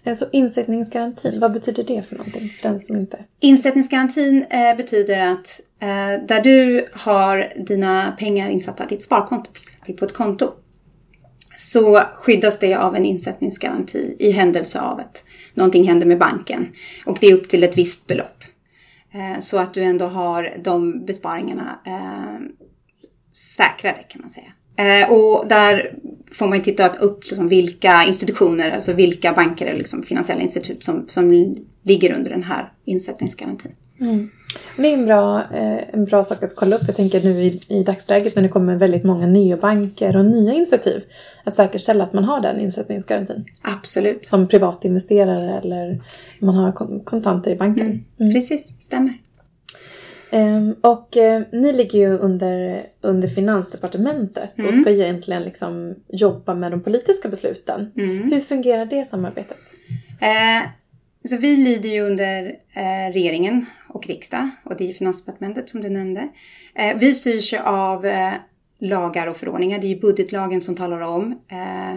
Alltså 0.06 0.30
insättningsgarantin, 0.32 1.40
vad 1.40 1.54
betyder 1.54 1.84
det 1.84 2.02
för 2.02 2.16
någonting 2.16 2.50
för 2.62 2.70
den 2.70 2.82
som 2.82 2.96
inte... 2.96 3.26
Insättningsgarantin 3.40 4.44
eh, 4.44 4.78
betyder 4.78 5.20
att 5.20 5.60
eh, 5.80 6.28
där 6.28 6.42
du 6.44 6.86
har 6.94 7.54
dina 7.66 8.12
pengar 8.20 8.50
insatta, 8.50 8.86
ditt 8.86 9.04
sparkonto 9.04 9.52
till 9.52 9.64
exempel, 9.64 9.98
på 9.98 10.06
ett 10.06 10.14
konto, 10.14 10.54
så 11.56 12.02
skyddas 12.14 12.60
det 12.60 12.76
av 12.76 12.96
en 12.96 13.06
insättningsgaranti 13.06 14.16
i 14.20 14.32
händelse 14.32 14.82
av 14.82 15.00
att 15.00 15.24
någonting 15.54 15.88
händer 15.88 16.08
med 16.08 16.18
banken. 16.18 16.68
Och 17.06 17.18
det 17.22 17.28
är 17.28 17.34
upp 17.34 17.50
till 17.50 17.64
ett 17.64 17.78
visst 17.78 18.08
belopp. 18.08 18.44
Eh, 19.14 19.40
så 19.40 19.58
att 19.60 19.74
du 19.74 19.84
ändå 19.84 20.06
har 20.06 20.58
de 20.64 21.06
besparingarna 21.06 21.80
eh, 21.86 22.40
säkrade 23.34 24.04
kan 24.04 24.22
man 24.22 24.30
säga. 24.30 24.54
Eh, 24.76 25.12
och 25.12 25.48
där 25.48 25.96
får 26.32 26.48
man 26.48 26.58
ju 26.58 26.64
titta 26.64 26.90
upp 26.90 27.24
liksom 27.24 27.48
vilka 27.48 28.04
institutioner, 28.08 28.72
alltså 28.72 28.94
vilka 28.94 29.34
banker 29.34 29.66
eller 29.66 29.78
liksom 29.78 30.04
finansiella 30.04 30.42
institut 30.42 30.84
som, 30.84 31.06
som 31.08 31.56
ligger 31.84 32.14
under 32.14 32.32
den 32.32 32.44
här 32.44 32.72
insättningsgarantin. 32.86 33.72
Mm. 34.00 34.30
Det 34.78 34.88
är 34.88 34.94
en 34.94 35.06
bra, 35.06 35.40
eh, 35.40 35.94
en 35.94 36.06
bra 36.06 36.24
sak 36.24 36.44
att 36.44 36.56
kolla 36.56 36.76
upp. 36.76 36.82
Jag 36.88 36.96
tänker 36.96 37.24
nu 37.24 37.42
i, 37.42 37.62
i 37.68 37.84
dagsläget 37.84 38.36
när 38.36 38.44
det 38.44 38.50
kommer 38.50 38.76
väldigt 38.76 39.04
många 39.04 39.28
nya 39.28 39.58
banker 39.58 40.18
och 40.18 40.26
nya 40.26 40.54
initiativ. 40.54 41.04
Att 41.44 41.56
säkerställa 41.56 42.04
att 42.04 42.14
man 42.14 42.24
har 42.24 42.42
den 42.42 42.60
insättningsgarantin. 42.60 43.46
Absolut. 43.62 44.26
Som 44.26 44.48
privatinvesterare 44.48 45.60
eller 45.60 46.02
man 46.40 46.56
har 46.56 47.00
kontanter 47.04 47.52
i 47.52 47.56
banken. 47.56 47.86
Mm. 47.86 48.04
Mm. 48.20 48.34
Precis, 48.34 48.74
stämmer. 48.82 49.14
Um, 50.34 50.76
och 50.82 51.18
uh, 51.18 51.42
ni 51.62 51.74
ligger 51.74 52.00
ju 52.00 52.18
under, 52.18 52.88
under 53.02 53.28
Finansdepartementet 53.28 54.58
mm. 54.58 54.70
och 54.70 54.82
ska 54.82 54.92
egentligen 54.92 55.44
liksom 55.44 55.96
jobba 56.08 56.56
med 56.56 56.72
de 56.72 56.82
politiska 56.84 57.30
besluten. 57.30 57.92
Mm. 57.98 58.32
Hur 58.32 58.40
fungerar 58.40 58.86
det 58.86 59.10
samarbetet? 59.10 59.58
Uh, 60.22 60.70
Så 61.24 61.38
vi 61.38 61.58
lyder 61.58 61.90
ju 61.90 62.02
under 62.02 62.46
eh, 62.74 63.14
regeringen 63.14 63.66
och 63.88 64.08
riksdag 64.08 64.50
och 64.64 64.78
det 64.78 64.90
är 64.90 64.94
Finansdepartementet 64.94 65.70
som 65.70 65.82
du 65.82 65.90
nämnde. 65.90 66.30
Eh, 66.76 66.98
vi 66.98 67.14
styrs 67.14 67.54
ju 67.54 67.58
av 67.58 68.06
eh, 68.06 68.34
lagar 68.80 69.28
och 69.28 69.38
förordningar. 69.38 69.80
Det 69.80 69.88
är 69.88 69.94
ju 69.96 70.00
budgetlagen 70.00 70.62
som 70.62 70.76
talar 70.76 71.02
om 71.02 71.32
eh, 71.32 71.96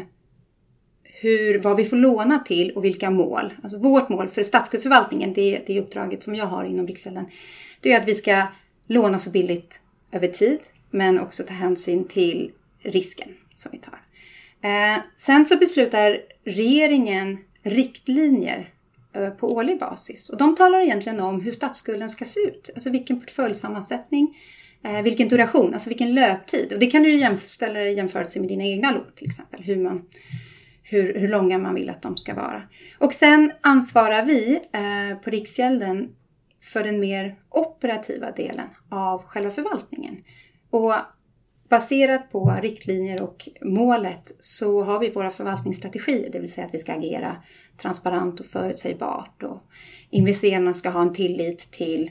hur, 1.23 1.59
vad 1.63 1.77
vi 1.77 1.85
får 1.85 1.97
låna 1.97 2.39
till 2.39 2.71
och 2.71 2.85
vilka 2.85 3.11
mål. 3.11 3.53
Alltså 3.63 3.79
vårt 3.79 4.09
mål 4.09 4.29
för 4.29 4.43
statsskuldsförvaltningen, 4.43 5.33
det, 5.33 5.61
det 5.67 5.81
uppdraget 5.81 6.23
som 6.23 6.35
jag 6.35 6.47
har 6.47 6.65
inom 6.65 6.87
Riksgälden, 6.87 7.27
det 7.85 7.93
är 7.93 8.01
att 8.01 8.09
vi 8.09 8.15
ska 8.15 8.47
låna 8.87 9.19
så 9.19 9.31
billigt 9.31 9.81
över 10.13 10.29
tid, 10.29 10.61
men 10.91 11.21
också 11.21 11.43
ta 11.43 11.55
hänsyn 11.55 12.09
till 12.09 12.51
risken 12.83 13.29
som 13.55 13.73
vi 13.73 13.79
tar. 13.79 14.01
Eh, 14.69 15.03
sen 15.17 15.45
så 15.45 15.57
beslutar 15.57 16.21
regeringen 16.45 17.39
riktlinjer 17.63 18.69
eh, 19.13 19.31
på 19.31 19.53
årlig 19.53 19.79
basis 19.79 20.31
och 20.31 20.39
de 20.39 20.57
talar 20.57 20.81
egentligen 20.81 21.21
om 21.21 21.41
hur 21.41 21.51
statsskulden 21.51 22.11
ska 22.11 22.25
se 22.25 22.41
ut, 22.41 22.71
alltså 22.75 22.91
vilken 22.91 23.21
portföljsammansättning, 23.21 24.37
eh, 24.85 25.03
vilken 25.03 25.29
duration, 25.29 25.73
alltså 25.73 25.91
vilken 25.91 26.15
löptid. 26.15 26.73
Och 26.73 26.79
det 26.79 26.87
kan 26.87 27.03
du 27.03 27.11
ju 27.11 27.37
ställa 27.37 27.81
i 27.81 27.95
jämförelse 27.95 28.41
med 28.41 28.49
dina 28.49 28.65
egna 28.65 28.91
lån 28.91 29.13
till 29.15 29.27
exempel, 29.27 29.63
hur 29.63 29.77
man 29.77 30.09
hur, 30.83 31.15
hur 31.15 31.29
långa 31.29 31.59
man 31.59 31.75
vill 31.75 31.91
att 31.91 32.03
de 32.03 32.17
ska 32.17 32.35
vara. 32.35 32.63
Och 32.99 33.15
sen 33.15 33.53
ansvarar 33.61 34.25
vi 34.25 34.61
eh, 34.73 35.19
på 35.19 35.31
Riksgälden 35.31 36.09
för 36.65 36.85
den 36.85 37.01
mer 37.01 37.37
operativa 37.51 38.31
delen 38.31 38.69
av 38.89 39.23
själva 39.23 39.51
förvaltningen. 39.51 40.25
Och 40.71 40.95
baserat 41.69 42.31
på 42.31 42.57
riktlinjer 42.63 43.23
och 43.23 43.49
målet 43.63 44.33
så 44.41 44.85
har 44.85 45.01
vi 45.01 45.11
våra 45.11 45.31
förvaltningsstrategier, 45.31 46.31
det 46.31 46.39
vill 46.39 46.53
säga 46.53 46.67
att 46.67 46.75
vi 46.75 46.79
ska 46.79 46.93
agera 46.93 47.37
transparent 47.77 48.41
och 48.41 48.47
förutsägbart 48.47 49.43
och 49.43 49.63
investerarna 50.11 50.75
ska 50.75 50.91
ha 50.91 51.03
en 51.03 51.13
tillit 51.13 51.59
till 51.71 52.11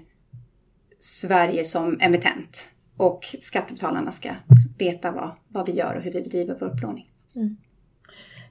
Sverige 1.00 1.64
som 1.64 1.98
emittent 2.02 2.70
och 2.98 3.36
skattebetalarna 3.40 4.12
ska 4.12 4.36
veta 4.78 5.12
vad, 5.12 5.32
vad 5.48 5.66
vi 5.66 5.72
gör 5.72 5.96
och 5.96 6.02
hur 6.02 6.12
vi 6.12 6.22
bedriver 6.22 6.58
vår 6.60 6.68
upplåning. 6.68 7.12
Mm. 7.36 7.58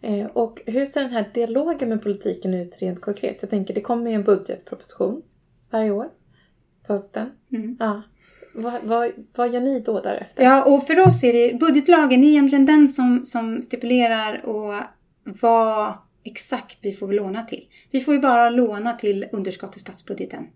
Eh, 0.01 0.27
och 0.27 0.63
hur 0.67 0.85
ser 0.85 1.03
den 1.03 1.11
här 1.11 1.31
dialogen 1.35 1.89
med 1.89 2.03
politiken 2.03 2.55
ut 2.55 2.79
rent 2.83 3.01
konkret? 3.01 3.37
Jag 3.41 3.51
tänker 3.51 3.75
det 3.75 3.81
kommer 3.81 4.11
ju 4.11 4.15
en 4.15 4.25
budgetproposition 4.25 5.23
varje 5.73 5.91
år 5.91 6.09
på 6.87 6.93
hösten. 6.93 7.31
Mm. 7.53 7.77
Ja. 7.81 8.03
Vad, 8.55 8.83
vad, 8.83 9.11
vad 9.35 9.53
gör 9.53 9.61
ni 9.61 9.81
då 9.81 10.01
därefter? 10.01 10.43
Ja, 10.43 10.65
och 10.65 10.87
för 10.87 11.01
oss 11.01 11.25
är 11.25 11.33
det 11.33 11.59
budgetlagen 11.59 12.25
är 12.25 12.29
egentligen 12.29 12.67
den 12.67 12.89
som, 12.89 13.25
som 13.25 13.61
stipulerar 13.61 14.47
och 14.47 14.75
vad 15.25 15.95
exakt 16.25 16.79
vi 16.83 16.93
får 16.93 17.13
låna 17.13 17.43
till. 17.43 17.65
Vi 17.91 18.01
får 18.01 18.15
ju 18.15 18.21
bara 18.21 18.51
låna 18.51 18.93
till 18.93 19.27
underskott 19.33 19.77
i 19.77 19.81
statsbudgeten. 19.81 20.47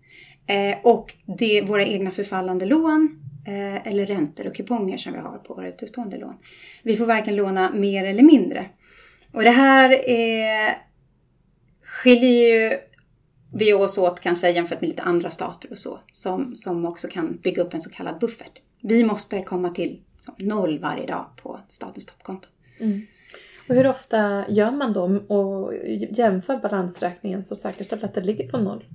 Eh, 0.47 0.77
och 0.83 1.13
det, 1.37 1.61
våra 1.61 1.85
egna 1.85 2.11
förfallande 2.11 2.65
lån 2.65 3.19
eh, 3.47 3.87
eller 3.87 4.05
räntor 4.05 4.47
och 4.47 4.55
kuponger 4.55 4.97
som 4.97 5.13
vi 5.13 5.19
har 5.19 5.37
på 5.37 5.53
våra 5.53 5.67
utestående 5.67 6.17
lån. 6.17 6.37
Vi 6.83 6.95
får 6.95 7.05
varken 7.05 7.35
låna 7.35 7.71
mer 7.73 8.05
eller 8.05 8.23
mindre. 8.23 8.65
Och 9.33 9.43
det 9.43 9.49
här 9.49 10.09
är, 10.09 10.77
skiljer 11.83 12.31
ju 12.31 12.77
vi 13.57 13.73
oss 13.73 13.97
åt 13.97 14.19
kanske 14.19 14.49
jämfört 14.49 14.81
med 14.81 14.87
lite 14.87 15.01
andra 15.01 15.29
stater 15.29 15.71
och 15.71 15.77
så, 15.77 15.99
som, 16.11 16.55
som 16.55 16.85
också 16.85 17.07
kan 17.07 17.37
bygga 17.43 17.63
upp 17.63 17.73
en 17.73 17.81
så 17.81 17.89
kallad 17.89 18.19
buffert. 18.19 18.59
Vi 18.81 19.03
måste 19.03 19.43
komma 19.43 19.69
till 19.69 20.01
noll 20.37 20.79
varje 20.79 21.07
dag 21.07 21.25
på 21.43 21.59
statens 21.67 22.05
toppkonto. 22.05 22.47
Mm. 22.79 23.01
Och 23.69 23.75
hur 23.75 23.87
ofta 23.87 24.45
gör 24.49 24.71
man 24.71 24.93
då 24.93 25.03
och 25.35 25.73
jämför 26.09 26.57
balansräkningen 26.57 27.43
så 27.45 27.55
säkerställer 27.55 28.05
att 28.05 28.13
det 28.13 28.21
ligger 28.21 28.49
på 28.49 28.57
noll? 28.57 28.85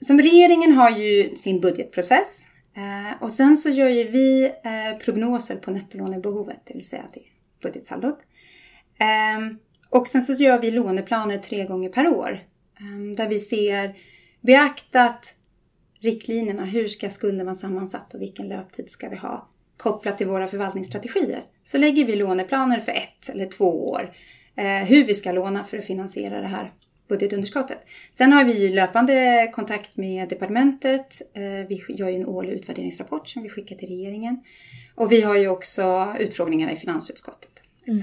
Som 0.00 0.20
regeringen 0.20 0.72
har 0.72 0.90
ju 0.90 1.36
sin 1.36 1.60
budgetprocess 1.60 2.46
eh, 2.76 3.22
och 3.22 3.32
sen 3.32 3.56
så 3.56 3.68
gör 3.68 3.88
ju 3.88 4.04
vi 4.04 4.44
eh, 4.44 4.98
prognoser 5.04 5.56
på 5.56 5.70
nettolånebehovet, 5.70 6.60
det 6.64 6.74
vill 6.74 6.88
säga 6.88 7.04
till 7.12 7.26
budgetsaldot. 7.62 8.18
Eh, 8.98 9.56
och 9.90 10.08
sen 10.08 10.22
så 10.22 10.32
gör 10.32 10.60
vi 10.60 10.70
låneplaner 10.70 11.38
tre 11.38 11.64
gånger 11.64 11.88
per 11.88 12.08
år. 12.08 12.40
Ehm, 12.80 13.16
där 13.16 13.28
vi 13.28 13.40
ser 13.40 13.94
beaktat 14.40 15.34
riktlinjerna. 16.00 16.64
Hur 16.64 16.88
ska 16.88 17.10
skulden 17.10 17.46
vara 17.46 17.54
sammansatt 17.54 18.14
och 18.14 18.20
vilken 18.20 18.48
löptid 18.48 18.90
ska 18.90 19.08
vi 19.08 19.16
ha? 19.16 19.48
Kopplat 19.76 20.18
till 20.18 20.26
våra 20.26 20.48
förvaltningsstrategier. 20.48 21.44
Så 21.64 21.78
lägger 21.78 22.04
vi 22.04 22.16
låneplaner 22.16 22.80
för 22.80 22.92
ett 22.92 23.28
eller 23.28 23.46
två 23.46 23.90
år. 23.90 24.10
Eh, 24.56 24.64
hur 24.64 25.04
vi 25.04 25.14
ska 25.14 25.32
låna 25.32 25.64
för 25.64 25.78
att 25.78 25.84
finansiera 25.84 26.40
det 26.40 26.46
här 26.46 26.70
budgetunderskottet. 27.08 27.78
Sen 28.12 28.32
har 28.32 28.44
vi 28.44 28.68
löpande 28.68 29.48
kontakt 29.54 29.96
med 29.96 30.28
departementet. 30.28 31.22
Eh, 31.34 31.68
vi 31.68 31.84
gör 31.88 32.08
ju 32.08 32.16
en 32.16 32.26
årlig 32.26 32.52
utvärderingsrapport 32.52 33.28
som 33.28 33.42
vi 33.42 33.48
skickar 33.48 33.76
till 33.76 33.88
regeringen. 33.88 34.44
Och 34.94 35.12
vi 35.12 35.22
har 35.22 35.36
ju 35.36 35.48
också 35.48 36.14
utfrågningar 36.18 36.70
i 36.70 36.76
finansutskottet 36.76 37.50
etc. 37.86 38.02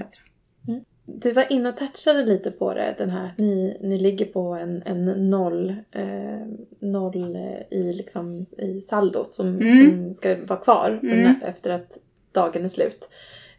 mm. 0.68 0.84
Du 1.14 1.32
var 1.32 1.52
inne 1.52 1.68
och 1.68 1.76
touchade 1.76 2.24
lite 2.24 2.50
på 2.50 2.74
det, 2.74 2.94
den 2.98 3.10
här, 3.10 3.34
ni, 3.36 3.76
ni 3.80 3.98
ligger 3.98 4.26
på 4.26 4.40
en, 4.40 4.82
en 4.86 5.30
noll, 5.30 5.74
eh, 5.90 6.46
noll 6.78 7.36
i, 7.70 7.92
liksom, 7.92 8.44
i 8.58 8.80
saldot 8.80 9.32
som, 9.34 9.46
mm. 9.46 9.90
som 9.90 10.14
ska 10.14 10.36
vara 10.36 10.60
kvar 10.60 11.00
mm. 11.02 11.34
efter 11.42 11.70
att 11.70 11.98
dagen 12.32 12.64
är 12.64 12.68
slut. 12.68 13.10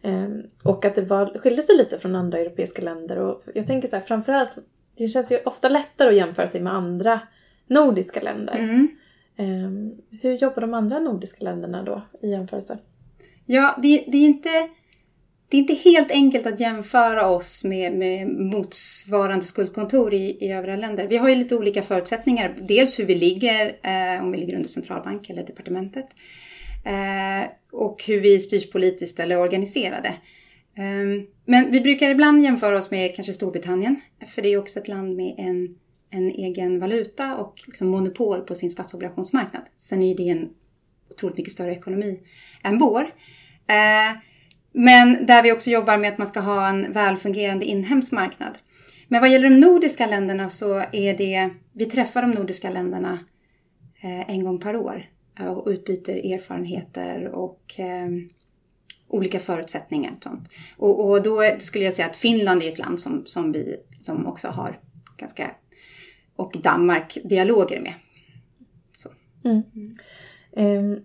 Eh, 0.02 0.28
och 0.62 0.84
att 0.84 0.94
det 0.94 1.02
var, 1.02 1.38
skilde 1.38 1.62
sig 1.62 1.76
lite 1.76 1.98
från 1.98 2.16
andra 2.16 2.38
europeiska 2.38 2.82
länder. 2.82 3.16
Och 3.16 3.42
jag 3.54 3.66
tänker 3.66 3.88
så 3.88 3.96
här, 3.96 4.02
framförallt, 4.02 4.58
det 4.96 5.08
känns 5.08 5.32
ju 5.32 5.38
ofta 5.44 5.68
lättare 5.68 6.08
att 6.08 6.16
jämföra 6.16 6.46
sig 6.46 6.60
med 6.60 6.74
andra 6.74 7.20
nordiska 7.66 8.20
länder. 8.20 8.58
Mm. 8.58 8.88
Eh, 9.36 10.18
hur 10.20 10.32
jobbar 10.32 10.60
de 10.60 10.74
andra 10.74 10.98
nordiska 10.98 11.44
länderna 11.44 11.82
då 11.82 12.02
i 12.22 12.30
jämförelse? 12.30 12.78
Ja, 13.46 13.78
det, 13.82 14.04
det 14.06 14.18
är 14.18 14.26
inte 14.26 14.68
det 15.50 15.56
är 15.56 15.58
inte 15.58 15.74
helt 15.74 16.10
enkelt 16.10 16.46
att 16.46 16.60
jämföra 16.60 17.26
oss 17.26 17.64
med, 17.64 17.92
med 17.92 18.28
motsvarande 18.28 19.44
skuldkontor 19.44 20.14
i, 20.14 20.38
i 20.40 20.52
övriga 20.52 20.76
länder. 20.76 21.06
Vi 21.06 21.16
har 21.16 21.28
ju 21.28 21.34
lite 21.34 21.56
olika 21.56 21.82
förutsättningar. 21.82 22.56
Dels 22.60 22.98
hur 22.98 23.04
vi 23.04 23.14
ligger, 23.14 23.66
eh, 23.82 24.24
om 24.24 24.32
vi 24.32 24.38
ligger 24.38 24.54
under 24.54 24.68
centralbank 24.68 25.30
eller 25.30 25.46
departementet. 25.46 26.06
Eh, 26.84 27.50
och 27.72 28.04
hur 28.06 28.20
vi 28.20 28.40
styrs 28.40 28.70
politiskt 28.70 29.20
eller 29.20 29.38
organiserade. 29.38 30.08
Eh, 30.74 31.24
men 31.44 31.72
vi 31.72 31.80
brukar 31.80 32.08
ibland 32.08 32.42
jämföra 32.42 32.78
oss 32.78 32.90
med 32.90 33.14
kanske 33.14 33.32
Storbritannien. 33.32 34.00
För 34.26 34.42
det 34.42 34.48
är 34.48 34.58
också 34.58 34.78
ett 34.78 34.88
land 34.88 35.16
med 35.16 35.34
en, 35.38 35.78
en 36.10 36.30
egen 36.30 36.80
valuta 36.80 37.36
och 37.36 37.62
liksom 37.66 37.88
monopol 37.88 38.40
på 38.40 38.54
sin 38.54 38.70
statsobligationsmarknad. 38.70 39.62
Sen 39.78 40.02
är 40.02 40.16
det 40.16 40.28
en 40.28 40.50
otroligt 41.10 41.36
mycket 41.36 41.52
större 41.52 41.72
ekonomi 41.72 42.20
än 42.62 42.78
vår. 42.78 43.02
Eh, 43.66 44.29
men 44.72 45.26
där 45.26 45.42
vi 45.42 45.52
också 45.52 45.70
jobbar 45.70 45.98
med 45.98 46.12
att 46.12 46.18
man 46.18 46.26
ska 46.26 46.40
ha 46.40 46.68
en 46.68 46.92
välfungerande 46.92 47.64
inhemsk 47.64 48.12
marknad. 48.12 48.58
Men 49.08 49.20
vad 49.20 49.30
gäller 49.30 49.50
de 49.50 49.60
nordiska 49.60 50.06
länderna 50.06 50.48
så 50.48 50.82
är 50.92 51.16
det, 51.16 51.50
vi 51.72 51.84
träffar 51.84 52.22
de 52.22 52.30
nordiska 52.30 52.70
länderna 52.70 53.18
eh, 54.00 54.30
en 54.30 54.44
gång 54.44 54.60
per 54.60 54.76
år 54.76 55.04
och 55.38 55.68
utbyter 55.68 56.32
erfarenheter 56.34 57.28
och 57.28 57.74
eh, 57.80 58.08
olika 59.08 59.38
förutsättningar. 59.38 60.12
Och, 60.16 60.22
sånt. 60.24 60.48
Och, 60.76 61.10
och, 61.10 61.22
då 61.22 61.42
skulle 61.58 61.84
jag 61.84 61.94
säga 61.94 62.08
att 62.08 62.16
Finland 62.16 62.62
är 62.62 62.72
ett 62.72 62.78
land 62.78 63.00
som, 63.00 63.26
som 63.26 63.52
vi 63.52 63.76
som 64.00 64.26
också 64.26 64.48
har 64.48 64.78
ganska, 65.16 65.50
och 66.36 66.56
Danmark, 66.62 67.18
dialoger 67.24 67.80
med. 67.80 67.94
Mm. 69.44 69.62
Mm. 69.74 70.78
Um, 70.78 71.04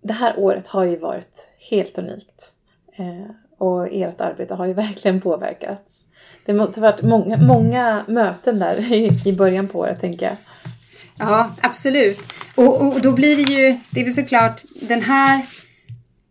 det 0.00 0.12
här 0.12 0.38
året 0.38 0.68
har 0.68 0.84
ju 0.84 0.96
varit 0.96 1.48
helt 1.70 1.98
unikt. 1.98 2.52
Eh, 2.96 3.30
och 3.58 3.88
ert 3.92 4.20
arbete 4.20 4.54
har 4.54 4.66
ju 4.66 4.72
verkligen 4.86 5.20
påverkats. 5.20 6.08
Det 6.46 6.52
måste 6.52 6.80
ha 6.80 6.90
varit 6.90 7.02
många, 7.02 7.36
många 7.36 8.04
möten 8.08 8.58
där 8.58 8.92
i, 9.26 9.32
början 9.32 9.68
på 9.68 9.78
året 9.78 10.00
tänker 10.00 10.26
jag. 10.26 10.36
Ja, 11.18 11.50
absolut. 11.60 12.18
Och, 12.54 12.86
och 12.86 13.00
då 13.00 13.12
blir 13.12 13.36
det 13.36 13.52
ju, 13.52 13.78
det 13.90 14.00
är 14.00 14.04
väl 14.04 14.12
såklart 14.12 14.62
den 14.80 15.02
här, 15.02 15.46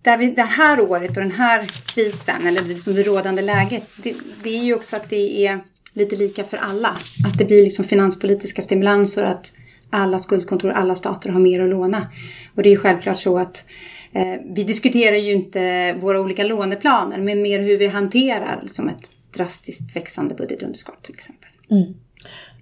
där 0.02 0.18
vi, 0.18 0.32
det 0.32 0.42
här 0.42 0.80
året 0.80 1.10
och 1.10 1.24
den 1.24 1.32
här 1.32 1.62
krisen, 1.86 2.48
eller 2.48 2.62
liksom 2.62 2.96
det 2.96 3.04
rådande 3.04 3.42
läget, 3.42 3.84
det, 3.96 4.16
det 4.44 4.50
är 4.50 4.64
ju 4.64 4.76
också 4.76 4.96
att 4.96 5.10
det 5.10 5.48
är 5.48 5.60
lite 5.94 6.16
lika 6.16 6.44
för 6.44 6.58
alla. 6.58 6.98
Att 7.28 7.38
det 7.38 7.46
blir 7.46 7.64
liksom 7.64 7.86
finanspolitiska 7.86 8.62
stimulanser, 8.62 9.24
att 9.24 9.54
alla 9.96 10.20
skuldkontor, 10.20 10.70
alla 10.70 10.96
stater 10.96 11.30
har 11.30 11.40
mer 11.40 11.60
att 11.60 11.70
låna. 11.70 12.08
Och 12.56 12.64
det 12.64 12.70
är 12.70 12.72
ju 12.72 12.78
självklart 12.78 13.20
så 13.20 13.38
att 13.38 13.66
Eh, 14.16 14.42
vi 14.46 14.64
diskuterar 14.64 15.16
ju 15.16 15.34
inte 15.34 15.94
våra 15.94 16.22
olika 16.22 16.44
låneplaner, 16.44 17.18
men 17.18 17.42
mer 17.42 17.60
hur 17.60 17.78
vi 17.78 17.88
hanterar 17.88 18.60
liksom 18.64 18.90
ett 18.90 19.12
drastiskt 19.34 19.96
växande 19.96 20.36
budgetunderskott 20.36 21.04
till 21.04 21.14
exempel. 21.14 21.50
Mm. 21.70 21.94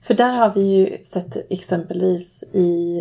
För 0.03 0.13
där 0.13 0.35
har 0.35 0.53
vi 0.53 0.61
ju 0.61 0.97
sett 1.03 1.51
exempelvis 1.51 2.43
i 2.53 2.99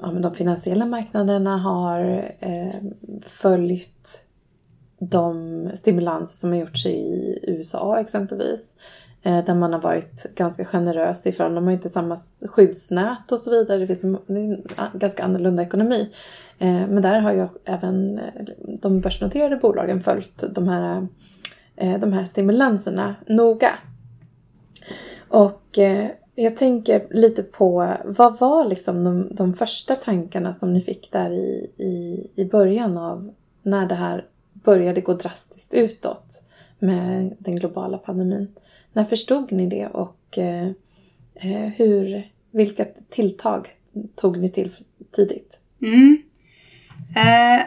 ja, 0.00 0.06
de 0.06 0.34
finansiella 0.34 0.86
marknaderna 0.86 1.58
har 1.58 2.32
eh, 2.40 2.80
följt 3.26 4.24
de 4.98 5.70
stimulanser 5.74 6.36
som 6.38 6.50
har 6.50 6.58
gjorts 6.58 6.86
i 6.86 7.38
USA 7.42 8.00
exempelvis 8.00 8.74
eh, 9.28 9.44
där 9.44 9.54
man 9.54 9.72
har 9.72 9.80
varit 9.80 10.34
ganska 10.34 10.64
generös 10.64 11.26
ifrån. 11.26 11.54
De 11.54 11.64
har 11.64 11.72
inte 11.72 11.88
samma 11.88 12.16
skyddsnät 12.42 13.32
och 13.32 13.40
så 13.40 13.50
vidare. 13.50 13.78
Det 13.78 13.86
finns 13.86 14.04
en 14.04 14.62
ganska 14.92 15.24
annorlunda 15.24 15.62
ekonomi. 15.62 16.10
Eh, 16.58 16.86
men 16.88 17.02
där 17.02 17.20
har 17.20 17.32
ju 17.32 17.48
även 17.64 18.18
eh, 18.18 18.44
de 18.56 19.00
börsnoterade 19.00 19.56
bolagen 19.56 20.00
följt 20.00 20.44
de 20.50 20.68
här, 20.68 21.06
eh, 21.76 21.98
de 21.98 22.12
här 22.12 22.24
stimulanserna 22.24 23.14
noga. 23.26 23.70
Och 25.28 25.78
eh, 25.78 26.08
jag 26.34 26.56
tänker 26.56 27.06
lite 27.10 27.42
på, 27.42 27.96
vad 28.04 28.38
var 28.38 28.64
liksom 28.64 29.04
de, 29.04 29.28
de 29.30 29.54
första 29.54 29.94
tankarna 29.94 30.52
som 30.54 30.72
ni 30.72 30.80
fick 30.80 31.12
där 31.12 31.30
i, 31.30 31.70
i, 31.76 32.26
i 32.34 32.44
början 32.44 32.98
av 32.98 33.34
när 33.62 33.86
det 33.86 33.94
här 33.94 34.26
började 34.52 35.00
gå 35.00 35.14
drastiskt 35.14 35.74
utåt 35.74 36.42
med 36.78 37.36
den 37.38 37.56
globala 37.56 37.98
pandemin? 37.98 38.48
När 38.92 39.04
förstod 39.04 39.52
ni 39.52 39.66
det 39.66 39.86
och 39.86 40.38
eh, 40.38 40.68
eh, 41.34 41.68
hur, 41.76 42.28
vilka 42.50 42.84
tilltag 43.10 43.68
tog 44.14 44.38
ni 44.38 44.50
till 44.50 44.72
tidigt? 45.12 45.58
Mm. 45.82 46.22
Eh, 47.16 47.62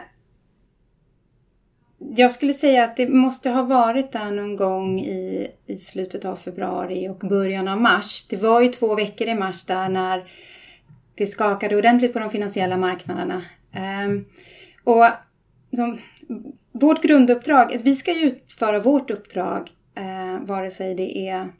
jag 2.16 2.32
skulle 2.32 2.54
säga 2.54 2.84
att 2.84 2.96
det 2.96 3.08
måste 3.08 3.50
ha 3.50 3.62
varit 3.62 4.12
där 4.12 4.30
någon 4.30 4.56
gång 4.56 5.00
i, 5.00 5.48
i 5.66 5.76
slutet 5.76 6.24
av 6.24 6.36
februari 6.36 7.08
och 7.08 7.18
början 7.18 7.68
av 7.68 7.80
mars. 7.80 8.26
Det 8.28 8.36
var 8.36 8.60
ju 8.60 8.68
två 8.68 8.94
veckor 8.94 9.26
i 9.28 9.34
mars 9.34 9.64
där 9.64 9.88
när 9.88 10.24
det 11.14 11.26
skakade 11.26 11.76
ordentligt 11.76 12.12
på 12.12 12.18
de 12.18 12.30
finansiella 12.30 12.76
marknaderna. 12.76 13.42
Eh, 13.72 14.22
och 14.84 15.06
som, 15.76 15.98
vårt 16.72 17.02
grunduppdrag, 17.02 17.80
vi 17.84 17.94
ska 17.94 18.12
ju 18.12 18.26
utföra 18.26 18.80
vårt 18.80 19.10
uppdrag 19.10 19.70
eh, 20.34 20.40
vare 20.40 20.70
sig 20.70 20.94
det 20.94 21.28
är 21.28 21.52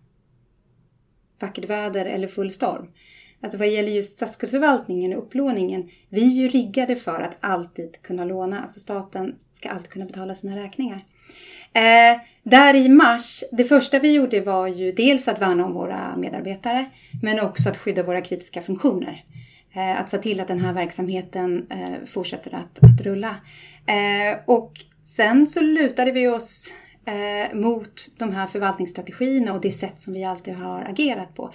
vackert 1.40 1.70
väder 1.70 2.04
eller 2.04 2.28
full 2.28 2.50
storm. 2.50 2.88
Alltså 3.40 3.58
vad 3.58 3.68
gäller 3.68 3.92
just 3.92 4.16
statsskuldsförvaltningen 4.16 5.12
och 5.12 5.22
upplåningen, 5.22 5.90
vi 6.08 6.22
är 6.22 6.42
ju 6.42 6.48
riggade 6.48 6.96
för 6.96 7.20
att 7.20 7.36
alltid 7.40 8.02
kunna 8.02 8.24
låna. 8.24 8.60
Alltså 8.60 8.80
staten 8.80 9.36
ska 9.52 9.70
alltid 9.70 9.90
kunna 9.90 10.04
betala 10.04 10.34
sina 10.34 10.56
räkningar. 10.56 11.04
Eh, 11.72 12.20
där 12.42 12.74
i 12.74 12.88
mars, 12.88 13.44
det 13.52 13.64
första 13.64 13.98
vi 13.98 14.12
gjorde 14.12 14.40
var 14.40 14.66
ju 14.66 14.92
dels 14.92 15.28
att 15.28 15.40
värna 15.40 15.64
om 15.64 15.72
våra 15.72 16.16
medarbetare, 16.16 16.90
men 17.22 17.40
också 17.40 17.68
att 17.68 17.76
skydda 17.76 18.02
våra 18.02 18.20
kritiska 18.20 18.62
funktioner. 18.62 19.24
Eh, 19.74 20.00
att 20.00 20.08
se 20.08 20.18
till 20.18 20.40
att 20.40 20.48
den 20.48 20.60
här 20.60 20.72
verksamheten 20.72 21.66
eh, 21.70 22.04
fortsätter 22.06 22.54
att, 22.54 22.78
att 22.84 23.00
rulla. 23.00 23.36
Eh, 23.86 24.38
och 24.46 24.72
sen 25.04 25.46
så 25.46 25.60
lutade 25.60 26.12
vi 26.12 26.28
oss 26.28 26.74
eh, 27.04 27.56
mot 27.56 28.18
de 28.18 28.32
här 28.32 28.46
förvaltningsstrategierna 28.46 29.52
och 29.52 29.60
det 29.60 29.72
sätt 29.72 30.00
som 30.00 30.12
vi 30.12 30.24
alltid 30.24 30.54
har 30.54 30.82
agerat 30.82 31.34
på. 31.34 31.52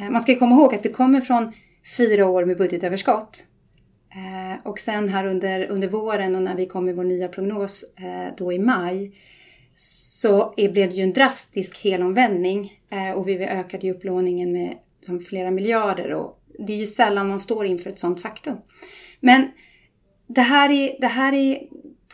Eh, 0.00 0.10
man 0.10 0.20
ska 0.20 0.38
komma 0.38 0.54
ihåg 0.54 0.74
att 0.74 0.84
vi 0.84 0.92
kommer 0.92 1.20
från 1.20 1.52
fyra 1.96 2.26
år 2.26 2.44
med 2.44 2.58
budgetöverskott. 2.58 3.46
Eh, 4.14 4.66
och 4.66 4.78
sen 4.78 5.08
här 5.08 5.26
under, 5.26 5.70
under 5.70 5.88
våren 5.88 6.34
och 6.34 6.42
när 6.42 6.54
vi 6.54 6.66
kom 6.66 6.84
med 6.84 6.96
vår 6.96 7.04
nya 7.04 7.28
prognos 7.28 7.84
eh, 7.98 8.34
då 8.36 8.52
i 8.52 8.58
maj 8.58 9.12
så 9.74 10.54
blev 10.56 10.90
det 10.90 10.96
ju 10.96 11.02
en 11.02 11.12
drastisk 11.12 11.84
helomvändning 11.84 12.72
eh, 12.90 13.10
och 13.10 13.28
vi 13.28 13.44
ökade 13.44 13.86
ju 13.86 13.92
upplåningen 13.92 14.52
med 14.52 14.76
flera 15.28 15.50
miljarder 15.50 16.14
och 16.14 16.38
det 16.58 16.72
är 16.72 16.76
ju 16.76 16.86
sällan 16.86 17.28
man 17.28 17.40
står 17.40 17.66
inför 17.66 17.90
ett 17.90 17.98
sådant 17.98 18.22
faktum. 18.22 18.56
Men 19.20 19.50
det 20.26 20.40
här 20.40 20.70
är, 20.70 21.00
det 21.00 21.06
här 21.06 21.32
är 21.32 21.62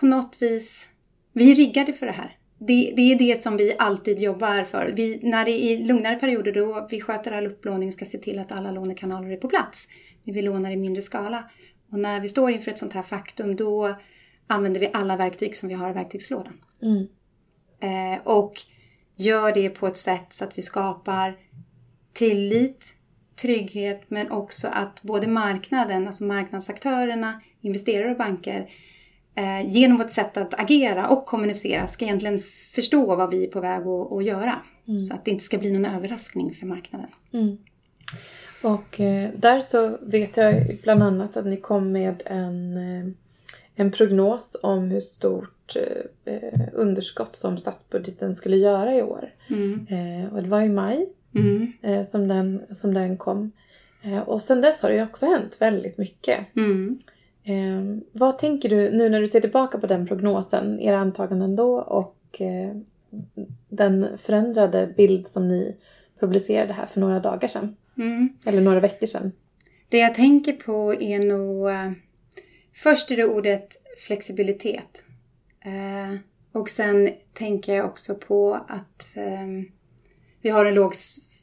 på 0.01 0.07
något 0.07 0.37
vis, 0.41 0.89
vi 1.33 1.51
är 1.51 1.55
riggade 1.55 1.93
för 1.93 2.07
det 2.07 2.13
här 2.13 2.38
det, 2.59 2.93
det, 2.97 3.13
är 3.13 3.19
det 3.19 3.43
som 3.43 3.57
vi 3.57 3.75
alltid 3.79 4.19
jobbar 4.19 4.65
för. 4.65 4.93
Vi, 4.97 5.21
när 5.23 5.45
det 5.45 5.51
är 5.51 5.85
lugnare 5.85 6.17
perioder 6.17 6.53
då 6.53 6.87
vi 6.91 7.01
sköter 7.01 7.33
all 7.33 7.47
upplåning 7.47 7.93
ska 7.93 8.05
se 8.05 8.19
till 8.19 8.39
att 8.39 8.53
alla 8.53 8.71
lånekanaler 8.71 9.31
är 9.31 9.37
på 9.37 9.49
plats. 9.49 9.89
Men 10.25 10.35
vi 10.35 10.43
lånar 10.43 10.71
i 10.71 10.77
mindre 10.77 11.03
skala. 11.03 11.51
Och 11.93 11.99
när 11.99 12.21
vi 12.21 12.29
står 12.29 12.51
inför 12.51 12.71
ett 12.71 12.79
sånt 12.79 12.93
här 12.93 13.03
faktum 13.03 13.57
då 13.57 13.97
använder 14.47 14.81
vi 14.81 14.91
alla 14.93 15.17
verktyg 15.17 15.57
som 15.57 15.69
vi 15.69 15.75
har 15.75 15.91
i 15.91 15.93
verktygslådan. 15.93 16.61
Mm. 16.83 17.07
Eh, 17.81 18.21
och 18.27 18.53
gör 19.17 19.53
det 19.55 19.71
på 19.71 19.87
ett 19.87 19.97
sätt 19.97 20.27
så 20.29 20.45
att 20.45 20.59
vi 20.59 20.63
skapar 20.63 21.37
tillit, 22.13 22.95
trygghet 23.43 24.03
men 24.09 24.31
också 24.31 24.69
att 24.69 25.03
både 25.03 25.27
marknaden, 25.27 26.07
alltså 26.07 26.25
marknadsaktörerna, 26.25 27.41
investerare 27.61 28.11
och 28.11 28.17
banker 28.17 28.71
eh, 29.39 29.71
genom 29.71 29.97
vårt 29.97 30.11
sätt 30.11 30.37
att 30.37 30.61
agera 30.61 31.09
och 31.09 31.27
kommunicera 31.27 31.87
ska 31.87 32.05
egentligen 32.05 32.41
förstå 32.75 33.17
vad 33.17 33.31
vi 33.31 33.45
är 33.45 33.51
på 33.51 33.61
väg 33.61 33.87
att, 33.87 34.13
att 34.13 34.25
göra. 34.25 34.59
Mm. 34.89 35.01
Så 35.01 35.15
att 35.15 35.25
det 35.25 35.31
inte 35.31 35.45
ska 35.45 35.59
bli 35.59 35.71
någon 35.71 35.95
överraskning 35.95 36.55
för 36.55 36.67
marknaden. 36.67 37.11
Mm. 37.33 37.59
Och 38.63 39.01
eh, 39.01 39.31
där 39.37 39.61
så 39.61 39.99
vet 40.03 40.37
jag 40.37 40.79
bland 40.83 41.03
annat 41.03 41.37
att 41.37 41.47
ni 41.47 41.57
kom 41.57 41.93
med 41.93 42.23
en, 42.27 42.77
eh, 42.77 43.13
en 43.75 43.93
prognos 43.93 44.57
om 44.63 44.91
hur 44.91 45.01
stort 45.01 45.77
eh, 46.25 46.69
underskott 46.73 47.37
som 47.37 47.59
statsbudgeten 47.59 48.35
skulle 48.35 48.57
göra 48.57 48.95
i 48.95 49.03
år. 49.03 49.31
Mm. 49.49 49.87
Eh, 49.91 50.35
och 50.35 50.43
det 50.43 50.49
var 50.49 50.61
i 50.61 50.69
maj 50.69 51.09
mm. 51.35 51.73
eh, 51.83 52.07
som, 52.07 52.29
den, 52.29 52.63
som 52.75 52.95
den 52.95 53.17
kom. 53.17 53.53
och 54.27 54.43
sen 54.43 54.61
dess 54.61 54.83
har 54.83 54.89
det 54.89 54.97
ju 54.97 55.03
också 55.03 55.27
hänt 55.27 55.57
väldigt 55.59 55.99
mycket. 55.99 56.39
Eh, 57.49 57.99
vad 58.13 58.39
tänker 58.39 58.69
du 58.69 58.91
nu 58.91 59.09
när 59.09 59.21
du 59.21 59.29
ser 59.29 59.41
tillbaka 59.41 59.79
på 59.79 59.87
den 59.87 60.07
prognosen, 60.07 60.81
era 60.81 60.99
antaganden 60.99 61.57
då 61.57 61.79
och 61.79 62.41
eh, 62.41 62.77
den 63.69 64.19
förändrade 64.19 64.95
bild 64.97 65.29
som 65.29 65.49
ni 65.49 65.77
publicerade 66.21 66.73
här 66.73 66.87
för 66.87 67.01
några 67.01 67.21
dagar 67.21 67.49
sedan? 67.49 67.77
Mm. 67.97 68.29
Eller 68.45 68.63
några 68.63 68.81
veckor 68.81 69.07
sedan. 69.07 69.33
Det 69.89 69.99
jag 69.99 70.15
tänker 70.15 70.53
på 70.53 70.95
är 70.95 71.19
nog... 71.19 71.71
Eh, 71.71 71.93
först 72.75 73.11
är 73.11 73.17
det 73.17 73.25
ordet 73.25 73.69
flexibilitet. 74.07 75.05
Eh, 75.65 76.19
och 76.53 76.69
sen 76.69 77.11
tänker 77.33 77.75
jag 77.75 77.87
också 77.87 78.15
på 78.15 78.55
att 78.69 79.17
ehm, 79.17 79.65
vi 80.43 80.51
har 80.51 80.65
en 80.65 80.75
låg 80.75 80.93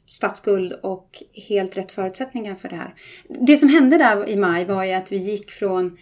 statsskuld 0.06 0.72
och 0.72 1.22
helt 1.48 1.76
rätt 1.76 1.92
förutsättningar 1.92 2.54
för 2.54 2.68
det 2.68 2.76
här. 2.76 2.94
Det 3.28 3.56
som 3.56 3.68
hände 3.68 3.98
där 3.98 4.28
i 4.28 4.36
maj 4.36 4.64
var 4.64 4.84
ju 4.84 4.92
att 4.92 5.12
vi 5.12 5.16
gick 5.16 5.50
från 5.50 5.98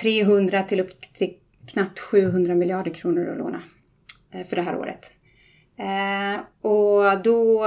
300 0.00 0.62
till 0.62 0.80
upp 0.80 1.00
till 1.14 1.34
knappt 1.72 1.98
700 1.98 2.54
miljarder 2.54 2.90
kronor 2.90 3.28
att 3.28 3.38
låna 3.38 3.62
eh, 4.30 4.46
för 4.46 4.56
det 4.56 4.62
här 4.62 4.76
året. 4.76 5.10
Eh, 5.76 6.70
och 6.70 7.22
då 7.22 7.64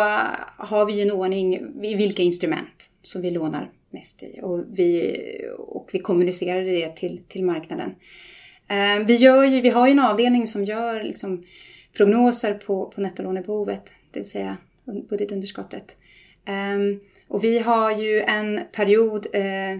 har 0.57 0.85
vi 0.85 0.93
ju 0.93 1.01
en 1.01 1.11
ordning 1.11 1.53
i 1.85 1.95
vilka 1.95 2.23
instrument 2.23 2.89
som 3.01 3.21
vi 3.21 3.31
lånar 3.31 3.71
mest 3.89 4.23
i 4.23 4.39
och 4.41 4.63
vi, 4.73 5.17
och 5.57 5.89
vi 5.93 5.99
kommunicerade 5.99 6.71
det 6.71 6.95
till, 6.95 7.21
till 7.27 7.43
marknaden. 7.43 7.95
Eh, 8.67 9.05
vi, 9.05 9.15
gör 9.15 9.43
ju, 9.43 9.61
vi 9.61 9.69
har 9.69 9.87
ju 9.87 9.91
en 9.91 9.99
avdelning 9.99 10.47
som 10.47 10.63
gör 10.63 11.03
liksom 11.03 11.43
prognoser 11.97 12.53
på, 12.53 12.85
på 12.85 13.01
nettolånebehovet, 13.01 13.93
det 14.11 14.19
vill 14.19 14.29
säga 14.29 14.57
budgetunderskottet. 15.09 15.97
Ehm, 16.45 16.99
och 17.27 17.43
vi 17.43 17.59
har 17.59 17.91
ju 17.91 18.21
en 18.21 18.61
period 18.71 19.27
eh, 19.33 19.79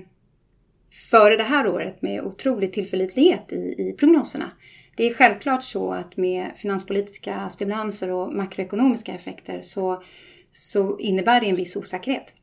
före 1.12 1.38
det 1.38 1.44
här 1.44 1.68
året 1.68 2.02
med 2.02 2.22
otrolig 2.22 2.74
tillförlitlighet 2.74 3.52
i, 3.52 3.76
i 3.78 3.96
prognoserna. 3.98 4.52
Det 4.96 5.10
är 5.10 5.14
självklart 5.14 5.64
så 5.64 5.92
att 5.92 6.18
med 6.18 6.52
finanspolitiska 6.56 7.50
stimulanser 7.50 8.12
och 8.12 8.34
makroekonomiska 8.34 9.14
effekter 9.14 9.62
så, 9.62 10.04
så 10.52 11.00
innebär 11.00 11.42
det 11.42 11.50
en 11.50 11.56
viss 11.56 11.76
osäkerhet. 11.76 12.34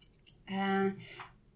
Ehm, 0.46 0.92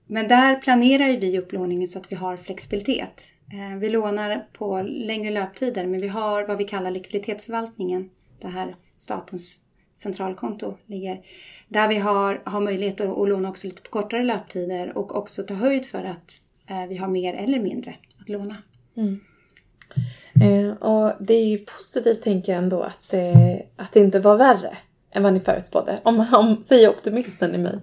men 0.07 0.29
där 0.29 0.57
planerar 0.57 1.21
vi 1.21 1.39
upplåningen 1.39 1.89
så 1.89 1.99
att 1.99 2.13
vi 2.13 2.17
har 2.17 2.37
flexibilitet. 2.37 3.25
Ehm, 3.53 3.81
vi 3.81 3.89
lånar 3.89 4.47
på 4.53 4.83
längre 4.83 5.31
löptider 5.31 5.87
men 5.87 6.01
vi 6.01 6.09
har 6.09 6.47
vad 6.47 6.59
vi 6.59 6.65
kallar 6.65 6.91
likviditetsförvaltningen. 6.91 8.11
Det 8.41 8.49
här 8.49 8.75
statens 8.97 9.66
centralkonto 9.97 10.77
ligger. 10.87 11.21
Där 11.69 11.89
vi 11.89 11.97
har, 11.97 12.43
har 12.45 12.61
möjlighet 12.61 13.01
att, 13.01 13.19
att 13.19 13.29
låna 13.29 13.49
också 13.49 13.67
lite 13.67 13.83
på 13.83 13.91
kortare 13.91 14.25
löptider 14.25 14.99
och 14.99 15.17
också 15.17 15.43
ta 15.43 15.55
höjd 15.55 15.87
för 15.87 16.05
att 16.05 16.33
eh, 16.71 16.87
vi 16.87 16.97
har 16.97 17.09
mer 17.09 17.35
eller 17.35 17.59
mindre 17.59 17.95
att 18.21 18.29
låna. 18.29 18.57
Mm. 18.97 19.21
Eh, 20.43 20.77
och 20.77 21.13
det 21.21 21.35
är 21.35 21.47
ju 21.47 21.59
positivt 21.59 22.23
tänker 22.23 22.53
jag 22.53 22.63
ändå 22.63 22.83
att 22.83 23.11
det, 23.11 23.63
att 23.77 23.93
det 23.93 24.01
inte 24.01 24.19
var 24.19 24.37
värre 24.37 24.77
än 25.13 25.23
vad 25.23 25.33
ni 25.33 25.41
förutspådde. 25.41 26.01
Om, 26.03 26.27
om 26.33 26.65
säger 26.65 26.89
optimisten 26.89 27.55
i 27.55 27.59
mig. 27.59 27.79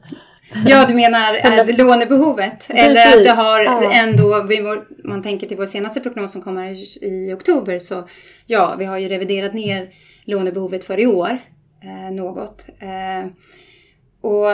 Ja, 0.66 0.86
du 0.88 0.94
menar 0.94 1.34
äh, 1.34 1.78
lånebehovet? 1.78 2.68
Precis. 2.68 2.76
Eller 2.76 3.18
att 3.18 3.24
det 3.24 3.30
har 3.30 3.64
ja. 3.64 3.94
ändå, 3.94 4.48
man 5.04 5.24
tänker 5.24 5.48
till 5.48 5.58
vår 5.58 5.66
senaste 5.66 6.00
prognos 6.00 6.32
som 6.32 6.42
kommer 6.42 6.74
i, 7.04 7.34
oktober, 7.34 7.80
så 7.80 8.08
ja, 8.46 8.76
vi 8.80 8.86
har 8.86 8.98
ju 8.98 9.10
reviderat 9.10 9.54
ner 9.54 9.90
lånebehovet 10.26 10.84
för 10.84 11.00
i 11.00 11.08
år 11.08 11.30
eh, 11.30 11.38
Eh, 11.84 12.12
något. 12.12 12.70
Eh, 12.80 13.32
och 14.22 14.48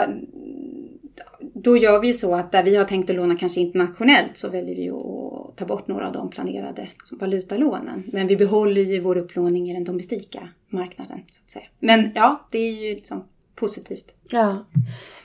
då 1.40 1.76
gör 1.76 2.00
vi 2.00 2.06
ju 2.06 2.12
så 2.12 2.34
att 2.34 2.52
där 2.52 2.62
vi 2.62 2.76
har 2.76 2.84
tänkt 2.84 3.10
att 3.10 3.16
låna 3.16 3.36
kanske 3.36 3.60
internationellt 3.60 4.36
så 4.36 4.48
väljer 4.48 4.76
vi 4.76 4.90
att 4.90 5.56
ta 5.56 5.64
bort 5.64 5.88
några 5.88 6.06
av 6.06 6.12
de 6.12 6.30
planerade 6.30 6.82
liksom, 6.82 7.18
valutalånen. 7.18 8.10
Men 8.12 8.26
vi 8.26 8.36
behåller 8.36 8.82
ju 8.82 9.00
vår 9.00 9.18
upplåning 9.18 9.70
i 9.70 9.74
den 9.74 9.84
domestika 9.84 10.48
marknaden. 10.68 11.20
så 11.30 11.42
att 11.44 11.50
säga. 11.50 11.64
Men 11.78 12.10
ja, 12.14 12.46
det 12.50 12.58
är 12.58 12.72
ju 12.72 12.94
liksom 12.94 13.24
positivt. 13.54 14.14
Ja. 14.30 14.64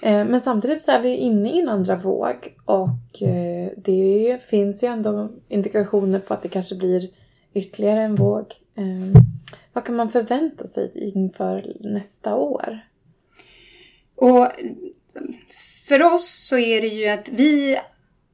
Eh, 0.01 0.25
men 0.25 0.41
samtidigt 0.41 0.81
så 0.81 0.91
är 0.91 1.01
vi 1.01 1.15
inne 1.15 1.51
i 1.51 1.59
en 1.59 1.69
andra 1.69 1.95
våg 1.95 2.55
och 2.65 3.21
eh, 3.21 3.69
det 3.77 4.41
finns 4.49 4.83
ju 4.83 4.87
ändå 4.87 5.29
indikationer 5.47 6.19
på 6.19 6.33
att 6.33 6.41
det 6.41 6.49
kanske 6.49 6.75
blir 6.75 7.09
ytterligare 7.55 8.01
en 8.01 8.15
våg. 8.15 8.45
Eh, 8.75 9.21
vad 9.73 9.85
kan 9.85 9.95
man 9.95 10.09
förvänta 10.09 10.67
sig 10.67 11.11
inför 11.15 11.75
nästa 11.79 12.35
år? 12.35 12.79
Och 14.15 14.47
för 15.87 16.03
oss 16.03 16.47
så 16.47 16.57
är 16.57 16.81
det 16.81 16.87
ju 16.87 17.07
att 17.07 17.29
vi, 17.29 17.79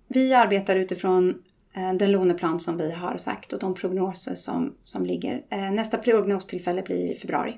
vi 0.08 0.34
arbetar 0.34 0.76
utifrån 0.76 1.30
eh, 1.76 1.94
den 1.94 2.12
låneplan 2.12 2.60
som 2.60 2.78
vi 2.78 2.92
har 2.92 3.18
sagt 3.18 3.54
och 3.54 3.60
de 3.60 3.76
prognoser 3.76 4.36
som, 4.36 4.76
som 4.84 5.06
ligger. 5.06 5.44
Eh, 5.50 5.72
nästa 5.72 5.98
prognostillfälle 5.98 6.82
blir 6.82 7.12
i 7.12 7.16
februari. 7.16 7.58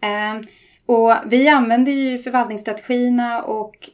Ehm, 0.00 0.42
och 0.86 1.12
vi 1.26 1.48
använder 1.48 1.92
ju 1.92 2.18
förvaltningsstrategierna 2.18 3.42
och 3.42 3.90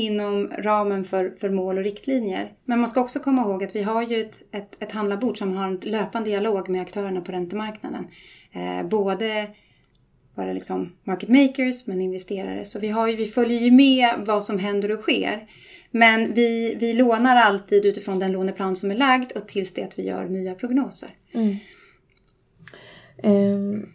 inom 0.00 0.48
ramen 0.58 1.04
för, 1.04 1.34
för 1.40 1.50
mål 1.50 1.78
och 1.78 1.84
riktlinjer. 1.84 2.52
Men 2.64 2.78
man 2.78 2.88
ska 2.88 3.00
också 3.00 3.20
komma 3.20 3.42
ihåg 3.42 3.64
att 3.64 3.76
vi 3.76 3.82
har 3.82 4.02
ju 4.02 4.20
ett, 4.20 4.38
ett, 4.52 4.82
ett 4.82 4.92
handlarbord 4.92 5.38
som 5.38 5.52
har 5.56 5.66
en 5.66 5.80
löpande 5.82 6.30
dialog 6.30 6.68
med 6.68 6.82
aktörerna 6.82 7.20
på 7.20 7.32
räntemarknaden. 7.32 8.06
Eh, 8.52 8.88
både 8.88 9.46
bara 10.34 10.52
liksom 10.52 10.92
market 11.04 11.28
makers 11.28 11.86
men 11.86 12.00
investerare. 12.00 12.64
Så 12.64 12.80
vi, 12.80 12.88
har 12.88 13.08
ju, 13.08 13.16
vi 13.16 13.26
följer 13.26 13.60
ju 13.60 13.70
med 13.70 14.14
vad 14.18 14.44
som 14.44 14.58
händer 14.58 14.90
och 14.90 15.00
sker. 15.00 15.48
Men 15.90 16.34
vi, 16.34 16.76
vi 16.80 16.92
lånar 16.92 17.36
alltid 17.36 17.86
utifrån 17.86 18.18
den 18.18 18.32
låneplan 18.32 18.76
som 18.76 18.90
är 18.90 18.94
lagd 18.94 19.32
och 19.32 19.48
tills 19.48 19.74
det 19.74 19.82
att 19.82 19.98
vi 19.98 20.06
gör 20.06 20.24
nya 20.24 20.54
prognoser. 20.54 21.10
Mm. 21.32 21.56
Um, 23.22 23.86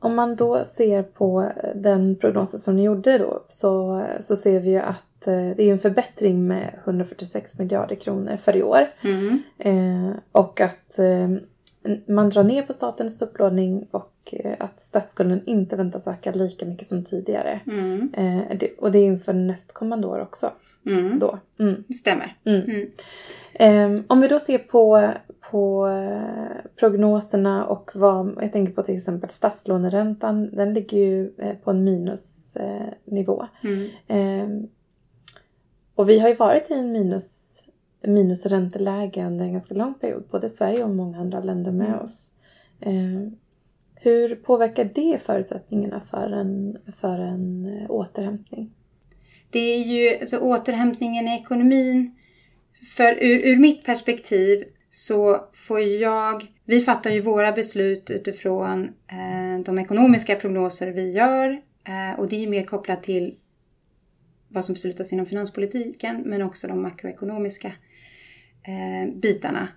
om 0.00 0.14
man 0.14 0.36
då 0.36 0.64
ser 0.64 1.02
på 1.02 1.52
den 1.74 2.16
prognosen 2.16 2.60
som 2.60 2.76
ni 2.76 2.82
gjorde 2.82 3.18
då 3.18 3.42
så, 3.48 4.04
så 4.20 4.36
ser 4.36 4.60
vi 4.60 4.70
ju 4.70 4.78
att 4.78 5.26
eh, 5.26 5.50
det 5.56 5.62
är 5.62 5.72
en 5.72 5.78
förbättring 5.78 6.46
med 6.46 6.74
146 6.84 7.58
miljarder 7.58 7.96
kronor 7.96 8.36
för 8.36 8.56
i 8.56 8.62
år. 8.62 8.90
Mm. 9.00 9.42
Eh, 9.58 10.16
och 10.32 10.60
att 10.60 10.98
eh, 10.98 11.28
man 12.06 12.30
drar 12.30 12.44
ner 12.44 12.62
på 12.62 12.72
statens 12.72 13.22
upplåning 13.22 13.86
och 13.90 14.12
eh, 14.34 14.54
att 14.58 14.80
statsskulden 14.80 15.42
inte 15.46 15.76
väntas 15.76 16.06
öka 16.06 16.32
lika 16.32 16.66
mycket 16.66 16.86
som 16.86 17.04
tidigare. 17.04 17.60
Mm. 17.66 18.14
Eh, 18.14 18.56
det, 18.58 18.70
och 18.78 18.92
det 18.92 18.98
är 18.98 19.06
inför 19.06 19.32
nästkommande 19.32 20.06
år 20.06 20.20
också. 20.20 20.52
Mm. 20.86 21.18
Då. 21.18 21.38
Mm. 21.58 21.84
Stämmer. 21.94 22.36
Mm. 22.44 22.62
mm. 22.62 22.88
Um, 23.60 24.04
om 24.06 24.20
vi 24.20 24.28
då 24.28 24.38
ser 24.38 24.58
på, 24.58 25.12
på 25.50 25.86
uh, 25.86 26.70
prognoserna 26.76 27.66
och 27.66 27.90
vad, 27.94 28.38
jag 28.40 28.52
tänker 28.52 28.72
på 28.72 28.82
till 28.82 28.96
exempel 28.96 29.30
statslåneräntan, 29.30 30.50
den 30.56 30.74
ligger 30.74 30.98
ju 30.98 31.32
uh, 31.42 31.54
på 31.64 31.70
en 31.70 31.84
minusnivå. 31.84 33.46
Mm. 33.62 34.42
um, 34.42 34.68
och 35.94 36.08
vi 36.08 36.18
har 36.18 36.28
ju 36.28 36.34
varit 36.34 36.70
i 36.70 36.74
en 36.74 36.92
minus, 36.92 37.62
minusränteläge 38.02 39.26
under 39.26 39.44
en 39.44 39.52
ganska 39.52 39.74
lång 39.74 39.94
period, 39.94 40.24
både 40.30 40.48
Sverige 40.48 40.84
och 40.84 40.90
många 40.90 41.18
andra 41.18 41.40
länder 41.40 41.72
med 41.72 42.00
oss. 42.00 42.30
Um, 42.86 43.36
hur 44.00 44.36
påverkar 44.36 44.90
det 44.94 45.22
förutsättningarna 45.22 46.00
för 46.10 46.32
en, 46.32 46.78
för 47.00 47.18
en 47.18 47.66
eh, 47.66 47.90
återhämtning? 47.90 48.70
Det 49.50 49.58
är 49.58 49.84
ju, 49.84 50.18
alltså 50.20 50.38
återhämtningen 50.38 51.28
i 51.28 51.34
ekonomin 51.34 52.14
för 52.96 53.12
ur, 53.12 53.46
ur 53.46 53.56
mitt 53.56 53.84
perspektiv 53.84 54.64
så 54.90 55.48
får 55.52 55.80
jag, 55.80 56.46
vi 56.64 56.80
fattar 56.80 57.10
ju 57.10 57.20
våra 57.20 57.52
beslut 57.52 58.10
utifrån 58.10 58.84
eh, 58.84 59.64
de 59.64 59.78
ekonomiska 59.78 60.36
prognoser 60.36 60.92
vi 60.92 61.10
gör 61.12 61.62
eh, 61.84 62.20
och 62.20 62.28
det 62.28 62.36
är 62.36 62.40
ju 62.40 62.48
mer 62.48 62.64
kopplat 62.64 63.02
till 63.02 63.34
vad 64.48 64.64
som 64.64 64.72
beslutas 64.72 65.12
inom 65.12 65.26
finanspolitiken 65.26 66.22
men 66.26 66.42
också 66.42 66.68
de 66.68 66.82
makroekonomiska 66.82 67.72
eh, 68.62 69.14
bitarna. 69.14 69.68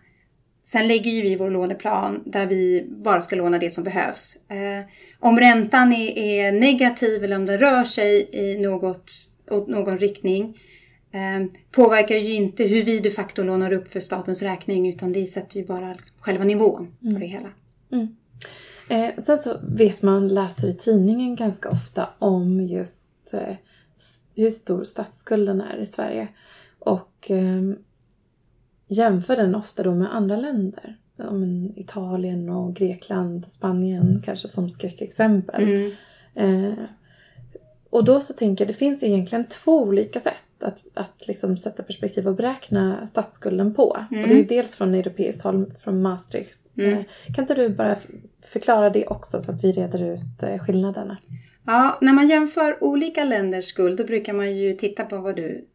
Sen 0.64 0.88
lägger 0.88 1.12
ju 1.12 1.22
vi 1.22 1.36
vår 1.36 1.50
låneplan 1.50 2.24
där 2.26 2.46
vi 2.46 2.88
bara 2.90 3.22
ska 3.22 3.36
låna 3.36 3.60
det 3.60 3.70
som 3.70 3.84
behövs. 3.84 4.50
Eh, 4.50 4.86
om 5.20 5.40
räntan 5.40 5.94
är, 5.94 6.18
är, 6.18 6.52
negativ 6.52 7.24
eller 7.24 7.36
om 7.36 7.46
den 7.46 7.60
rör 7.60 7.84
sig 7.84 8.30
i 8.32 8.58
något, 8.58 9.12
åt 9.52 9.68
någon 9.68 9.98
riktning 9.98 10.58
eh, 11.12 11.48
påverkar 11.72 12.16
ju 12.16 12.34
inte 12.34 12.64
hur 12.64 12.84
vi 12.84 13.00
de 13.00 13.10
facto 13.10 13.44
lånar 13.44 13.74
upp 13.74 13.92
för 13.92 14.00
statens 14.00 14.42
räkning 14.42 14.90
utan 14.90 15.14
det 15.14 15.26
sätter 15.26 15.58
ju 15.58 15.66
bara 15.66 15.94
liksom 15.94 16.16
själva 16.20 16.44
nivån 16.44 16.96
mm. 17.02 17.14
på 17.14 17.20
det 17.20 17.28
hela. 17.28 17.50
Mm. 17.92 18.16
Eh, 18.90 19.24
sen 19.24 19.38
så 19.38 19.58
vet 19.64 20.02
man, 20.02 20.28
läser 20.28 20.68
i 20.68 20.74
tidningen 20.74 21.36
ganska 21.36 21.70
ofta 21.70 22.10
om 22.20 22.62
just 22.62 23.34
eh, 23.34 23.56
hur 24.36 24.50
stor 24.50 24.84
statsskulden 24.84 25.62
är 25.62 25.78
i 25.78 25.86
Sverige. 25.86 26.28
Och 26.80 27.32
eh, 27.32 27.62
jämför 28.92 29.36
den 29.36 29.56
ofta 29.56 29.84
då 29.84 29.96
med 29.96 30.16
andra 30.16 30.36
länder. 30.36 30.98
Italien 31.76 32.50
och 32.50 32.76
Grekland, 32.76 33.46
Spanien 33.52 34.22
kanske 34.26 34.48
som 34.48 34.70
skräckexempel. 34.70 35.64
Mm. 35.64 35.92
Eh, 36.36 36.74
och 37.90 38.04
då 38.04 38.22
så 38.22 38.34
tänker 38.34 38.66
jag, 38.66 38.70
det 38.70 38.78
finns 38.78 39.04
egentligen 39.04 39.46
två 39.46 39.82
olika 39.82 40.20
sätt 40.20 40.64
att, 40.64 40.78
att 40.94 41.28
liksom 41.28 41.58
sätta 41.58 41.84
perspektiv 41.84 42.28
och 42.28 42.36
beräkna 42.36 43.08
statsskulden 43.08 43.74
på. 43.74 43.98
Mm. 44.12 44.24
Och 44.24 44.30
det 44.30 44.40
är 44.40 44.44
dels 44.44 44.76
från 44.76 44.94
europeiskt 44.94 45.42
håll, 45.42 45.74
från 45.84 46.02
Maastricht. 46.02 46.60
Mm. 46.78 46.94
Eh, 46.94 47.04
kan 47.36 47.44
inte 47.44 47.56
du 47.56 47.70
bara 47.70 47.98
förklara 48.42 48.90
det 48.90 49.08
också 49.08 49.42
så 49.42 49.52
att 49.52 49.64
vi 49.64 49.72
reder 49.72 50.14
ut 50.14 50.44
eh, 50.44 50.58
skillnaderna? 50.58 51.18
Ja, 51.66 51.98
när 52.02 52.14
man 52.14 52.28
jämför 52.28 52.84
olika 52.84 53.24
länders 53.24 53.66
skuld 53.66 53.98
då 53.98 54.04
brukar 54.04 54.34
man 54.34 54.58
ju 54.58 54.74
titta 54.74 55.06
på 55.06 55.18
vad 55.18 55.36
du 55.36 55.66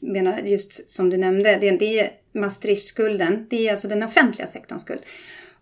menar, 0.00 0.38
just 0.38 0.90
som 0.90 1.10
du 1.10 1.16
nämnde. 1.16 1.58
Det, 1.60 1.70
det 1.70 2.10
Maastrichtskulden, 2.34 3.46
det 3.50 3.68
är 3.68 3.72
alltså 3.72 3.88
den 3.88 4.02
offentliga 4.02 4.46
sektorns 4.46 4.82
skuld. 4.82 5.00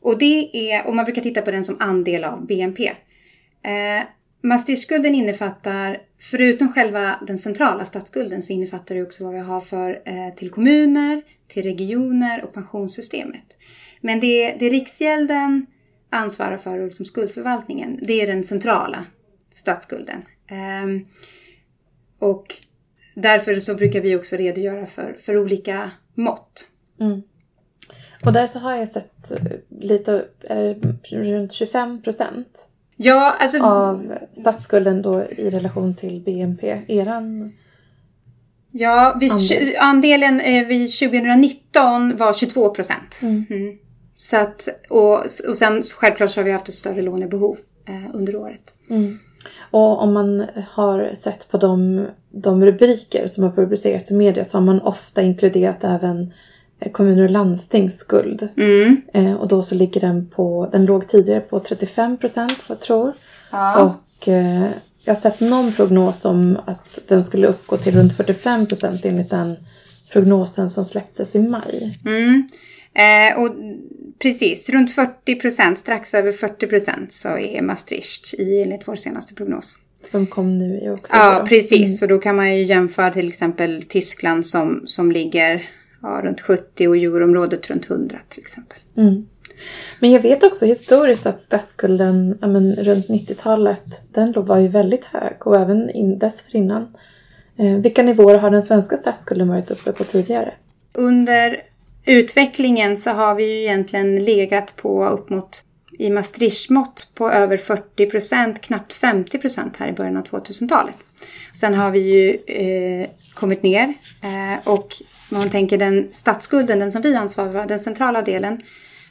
Och, 0.00 0.18
det 0.18 0.70
är, 0.72 0.86
och 0.86 0.96
man 0.96 1.04
brukar 1.04 1.22
titta 1.22 1.42
på 1.42 1.50
den 1.50 1.64
som 1.64 1.76
andel 1.80 2.24
av 2.24 2.46
BNP. 2.46 2.92
Eh, 3.62 4.04
Maastrichtskulden 4.44 5.14
innefattar, 5.14 6.02
förutom 6.18 6.72
själva 6.72 7.18
den 7.26 7.38
centrala 7.38 7.84
statsskulden, 7.84 8.42
så 8.42 8.52
innefattar 8.52 8.94
det 8.94 9.02
också 9.02 9.24
vad 9.24 9.34
vi 9.34 9.40
har 9.40 9.60
för 9.60 10.02
eh, 10.04 10.34
till 10.34 10.50
kommuner, 10.50 11.22
till 11.48 11.62
regioner 11.62 12.44
och 12.44 12.52
pensionssystemet. 12.52 13.56
Men 14.00 14.20
det, 14.20 14.56
det 14.58 14.68
Riksgälden 14.68 15.66
ansvarar 16.10 16.56
för, 16.56 16.78
och 16.78 16.84
liksom 16.84 17.06
skuldförvaltningen, 17.06 17.98
det 18.02 18.20
är 18.20 18.26
den 18.26 18.44
centrala 18.44 19.04
statsskulden. 19.50 20.22
Eh, 20.46 21.06
och 22.18 22.54
därför 23.14 23.54
så 23.54 23.74
brukar 23.74 24.00
vi 24.00 24.16
också 24.16 24.36
redogöra 24.36 24.86
för, 24.86 25.16
för 25.22 25.36
olika 25.36 25.90
mått. 26.14 26.68
Mm. 27.00 27.22
Och 28.24 28.32
där 28.32 28.46
så 28.46 28.58
har 28.58 28.74
jag 28.74 28.88
sett 28.88 29.30
eh, 29.30 29.42
lite, 29.80 30.24
är 30.40 30.74
det 31.10 31.32
runt 31.32 31.52
25 31.52 32.02
procent 32.02 32.68
Ja, 32.96 33.36
alltså... 33.38 33.62
Av 33.62 34.18
statsskulden 34.32 35.02
då 35.02 35.24
i 35.24 35.50
relation 35.50 35.94
till 35.94 36.20
BNP. 36.20 36.82
Eran 36.88 37.52
Ja, 38.70 39.16
vid, 39.20 39.32
andel. 39.32 39.76
andelen 39.78 40.40
eh, 40.40 40.66
vid 40.66 40.98
2019 40.98 42.16
var 42.16 42.32
22 42.32 42.70
procent. 42.70 43.20
Mm. 43.22 43.46
Mm. 43.50 43.78
Så 44.16 44.36
att, 44.36 44.68
och, 44.88 45.18
och 45.48 45.56
sen 45.56 45.82
självklart 45.82 46.30
så 46.30 46.40
har 46.40 46.44
vi 46.44 46.52
haft 46.52 46.68
ett 46.68 46.74
större 46.74 47.02
lånebehov 47.02 47.58
eh, 47.88 48.14
under 48.14 48.36
året. 48.36 48.74
Mm. 48.90 49.18
Och 49.70 50.02
om 50.02 50.12
man 50.12 50.46
har 50.70 51.10
sett 51.14 51.50
på 51.50 51.58
de, 51.58 52.06
de 52.30 52.64
rubriker 52.64 53.26
som 53.26 53.44
har 53.44 53.50
publicerats 53.50 54.10
i 54.10 54.14
media 54.14 54.44
så 54.44 54.56
har 54.56 54.62
man 54.62 54.80
ofta 54.80 55.22
inkluderat 55.22 55.84
även 55.84 56.32
Eh, 56.82 56.92
kommuner 56.92 57.24
och 57.24 57.30
landstings 57.30 57.98
skuld. 57.98 58.48
Mm. 58.56 59.02
Eh, 59.12 59.34
och 59.34 59.48
då 59.48 59.62
så 59.62 59.74
ligger 59.74 60.00
den 60.00 60.26
på, 60.28 60.68
den 60.72 60.84
låg 60.84 61.08
tidigare 61.08 61.40
på 61.40 61.60
35 61.60 62.16
procent 62.16 62.58
jag 62.68 62.80
tror. 62.80 63.12
Ja. 63.50 63.82
Och 63.82 64.28
eh, 64.28 64.66
jag 65.04 65.14
har 65.14 65.20
sett 65.20 65.40
någon 65.40 65.72
prognos 65.72 66.24
om 66.24 66.58
att 66.64 66.98
den 67.08 67.24
skulle 67.24 67.46
uppgå 67.46 67.76
till 67.76 67.94
runt 67.94 68.16
45 68.16 68.66
procent 68.66 69.04
enligt 69.04 69.30
den 69.30 69.56
prognosen 70.12 70.70
som 70.70 70.84
släpptes 70.84 71.34
i 71.34 71.38
maj. 71.38 71.98
Mm. 72.04 72.48
Eh, 72.94 73.38
och 73.38 73.50
precis, 74.18 74.70
runt 74.70 74.94
40 74.94 75.34
procent, 75.34 75.78
strax 75.78 76.14
över 76.14 76.32
40 76.32 76.66
procent 76.66 77.12
så 77.12 77.38
är 77.38 77.62
Maastricht 77.62 78.34
i 78.34 78.62
enligt 78.62 78.88
vår 78.88 78.96
senaste 78.96 79.34
prognos. 79.34 79.78
Som 80.04 80.26
kom 80.26 80.58
nu 80.58 80.80
i 80.80 80.88
oktober. 80.88 81.18
Ja, 81.18 81.44
precis. 81.48 82.02
Mm. 82.02 82.06
Och 82.06 82.16
då 82.16 82.22
kan 82.22 82.36
man 82.36 82.56
ju 82.56 82.64
jämföra 82.64 83.10
till 83.10 83.28
exempel 83.28 83.82
Tyskland 83.82 84.46
som, 84.46 84.82
som 84.84 85.12
ligger 85.12 85.62
ja, 86.02 86.20
runt 86.24 86.40
70 86.40 86.88
och 86.88 86.96
euroområdet 86.96 87.70
runt 87.70 87.90
100 87.90 88.18
till 88.28 88.40
exempel. 88.40 88.78
Mm. 88.96 89.26
Men 90.00 90.10
jag 90.10 90.20
vet 90.20 90.42
också 90.42 90.66
historiskt 90.66 91.26
att 91.26 91.40
statsskulden 91.40 92.38
ja, 92.40 92.46
men, 92.46 92.74
runt 92.74 93.08
90-talet, 93.08 94.12
den 94.12 94.32
var 94.36 94.58
ju 94.58 94.68
väldigt 94.68 95.04
hög 95.04 95.46
och 95.46 95.56
även 95.56 95.90
in, 95.90 96.18
dessförinnan. 96.18 96.96
Eh, 97.56 97.76
vilka 97.76 98.02
nivåer 98.02 98.38
har 98.38 98.50
den 98.50 98.62
svenska 98.62 98.96
statsskulden 98.96 99.48
varit 99.48 99.70
uppe 99.70 99.92
på 99.92 100.04
tidigare? 100.04 100.54
Under 100.92 101.60
utvecklingen 102.04 102.96
så 102.96 103.10
har 103.10 103.34
vi 103.34 103.44
ju 103.44 103.62
egentligen 103.62 104.24
legat 104.24 104.76
på 104.76 105.08
upp 105.08 105.30
mot 105.30 105.64
i 105.98 106.10
Maastricht-mått 106.10 107.12
på 107.14 107.30
över 107.30 107.56
40 107.56 108.06
procent, 108.06 108.60
knappt 108.60 108.92
50 108.92 109.38
procent 109.38 109.76
här 109.76 109.88
i 109.88 109.92
början 109.92 110.16
av 110.16 110.24
2000-talet. 110.24 110.96
Sen 111.54 111.74
har 111.74 111.90
vi 111.90 111.98
ju 111.98 112.30
eh, 112.46 113.08
kommit 113.34 113.62
ner 113.62 113.94
eh, 114.22 114.68
och 114.68 114.94
man 115.28 115.50
tänker 115.50 115.78
den 115.78 116.08
statsskulden, 116.10 116.78
den 116.78 116.92
som 116.92 117.02
vi 117.02 117.14
ansvarar 117.14 117.52
för, 117.52 117.66
den 117.66 117.80
centrala 117.80 118.22
delen, 118.22 118.60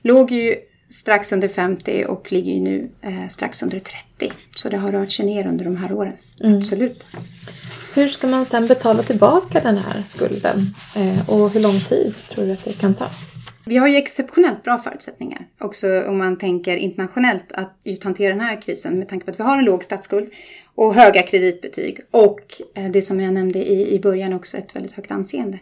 låg 0.02 0.32
ju 0.32 0.56
strax 0.90 1.32
under 1.32 1.48
50 1.48 2.06
och 2.06 2.32
ligger 2.32 2.54
ju 2.54 2.60
nu 2.60 2.90
eh, 3.02 3.28
strax 3.28 3.64
under 3.64 3.80
30. 3.80 4.32
Så 4.56 4.70
det 4.70 4.78
har 4.78 4.92
rört 4.92 5.12
sig 5.12 5.26
ner 5.26 5.48
under 5.48 5.66
de 5.66 5.78
här 5.78 5.94
åren. 5.94 6.14
Mm. 6.44 6.58
Absolut. 6.58 7.06
Hur 7.94 8.08
ska 8.08 8.28
man 8.28 8.46
sen 8.46 8.68
betala 8.68 9.04
tillbaka 9.04 9.62
den 9.62 9.78
här 9.78 10.04
skulden? 10.04 10.76
Eh, 10.96 11.30
och 11.30 11.50
hur 11.50 11.60
lång 11.60 11.80
tid 11.80 12.16
tror 12.30 12.46
du 12.46 12.52
att 12.52 12.64
det 12.64 12.74
kan 12.74 12.96
ta? 12.96 13.08
Vi 13.66 13.78
har 13.78 13.88
ju 13.88 13.96
exceptionellt 13.96 14.64
bra 14.64 14.78
förutsättningar 14.78 15.46
också 15.60 16.04
om 16.08 16.18
man 16.18 16.38
tänker 16.38 16.78
internationellt 16.78 17.52
att 17.52 17.80
just 17.84 18.04
hantera 18.04 18.30
den 18.30 18.42
här 18.42 18.62
krisen 18.62 19.00
med 19.00 19.10
tanke 19.10 19.26
på 19.26 19.32
att 19.32 19.40
vi 19.40 19.44
har 19.44 19.58
en 19.58 19.66
låg 19.66 19.84
statsskuld 19.84 20.30
och 20.76 20.96
höga 20.96 21.22
kreditbetyg 21.22 22.00
och 22.12 22.62
eh, 22.76 22.92
det 22.92 23.02
som 23.02 23.22
jag 23.22 23.34
nämnde 23.34 23.60
i, 23.60 23.96
i 23.96 24.00
början 24.00 24.34
också 24.34 24.58
ett 24.58 24.76
väldigt 24.76 24.94
högt 24.94 25.12
anseende. 25.12 25.60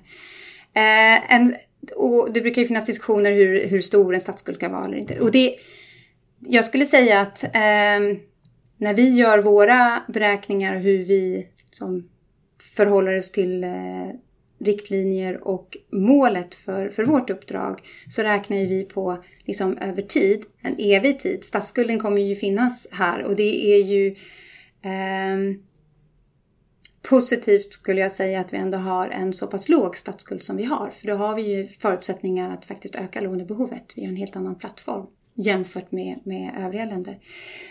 Eh, 0.73 1.33
en, 1.33 1.55
och 1.95 2.33
det 2.33 2.41
brukar 2.41 2.61
ju 2.61 2.67
finnas 2.67 2.85
diskussioner 2.85 3.31
hur, 3.31 3.67
hur 3.67 3.81
stor 3.81 4.13
en 4.13 4.21
statsskuld 4.21 4.59
kan 4.59 4.71
vara 4.71 4.85
eller 4.85 4.97
inte. 4.97 5.19
Och 5.19 5.31
det, 5.31 5.55
jag 6.39 6.65
skulle 6.65 6.85
säga 6.85 7.21
att 7.21 7.43
eh, 7.43 7.99
när 8.77 8.93
vi 8.93 9.09
gör 9.09 9.39
våra 9.39 10.03
beräkningar 10.07 10.75
och 10.75 10.81
hur 10.81 11.05
vi 11.05 11.47
som 11.71 12.09
förhåller 12.59 13.17
oss 13.17 13.31
till 13.31 13.63
eh, 13.63 14.09
riktlinjer 14.59 15.47
och 15.47 15.77
målet 15.91 16.55
för, 16.55 16.89
för 16.89 17.03
vårt 17.03 17.29
uppdrag 17.29 17.81
så 18.09 18.23
räknar 18.23 18.57
vi 18.57 18.83
på 18.83 19.23
liksom 19.45 19.77
över 19.77 20.01
tid, 20.01 20.45
en 20.61 20.75
evig 20.79 21.19
tid. 21.19 21.43
Statsskulden 21.43 21.99
kommer 21.99 22.21
ju 22.21 22.35
finnas 22.35 22.87
här 22.91 23.23
och 23.23 23.35
det 23.35 23.73
är 23.73 23.83
ju 23.83 24.15
eh, 24.81 25.59
positivt 27.01 27.73
skulle 27.73 28.01
jag 28.01 28.11
säga 28.11 28.39
att 28.39 28.53
vi 28.53 28.57
ändå 28.57 28.77
har 28.77 29.07
en 29.07 29.33
så 29.33 29.47
pass 29.47 29.69
låg 29.69 29.97
statsskuld 29.97 30.43
som 30.43 30.57
vi 30.57 30.63
har. 30.63 30.89
För 30.89 31.07
då 31.07 31.15
har 31.15 31.35
vi 31.35 31.41
ju 31.41 31.67
förutsättningar 31.67 32.53
att 32.53 32.65
faktiskt 32.65 32.95
öka 32.95 33.21
lånebehovet. 33.21 33.93
Vi 33.95 34.01
har 34.01 34.09
en 34.09 34.15
helt 34.15 34.35
annan 34.35 34.55
plattform 34.55 35.07
jämfört 35.39 35.91
med, 35.91 36.19
med 36.23 36.53
övriga 36.57 36.85
länder. 36.85 37.17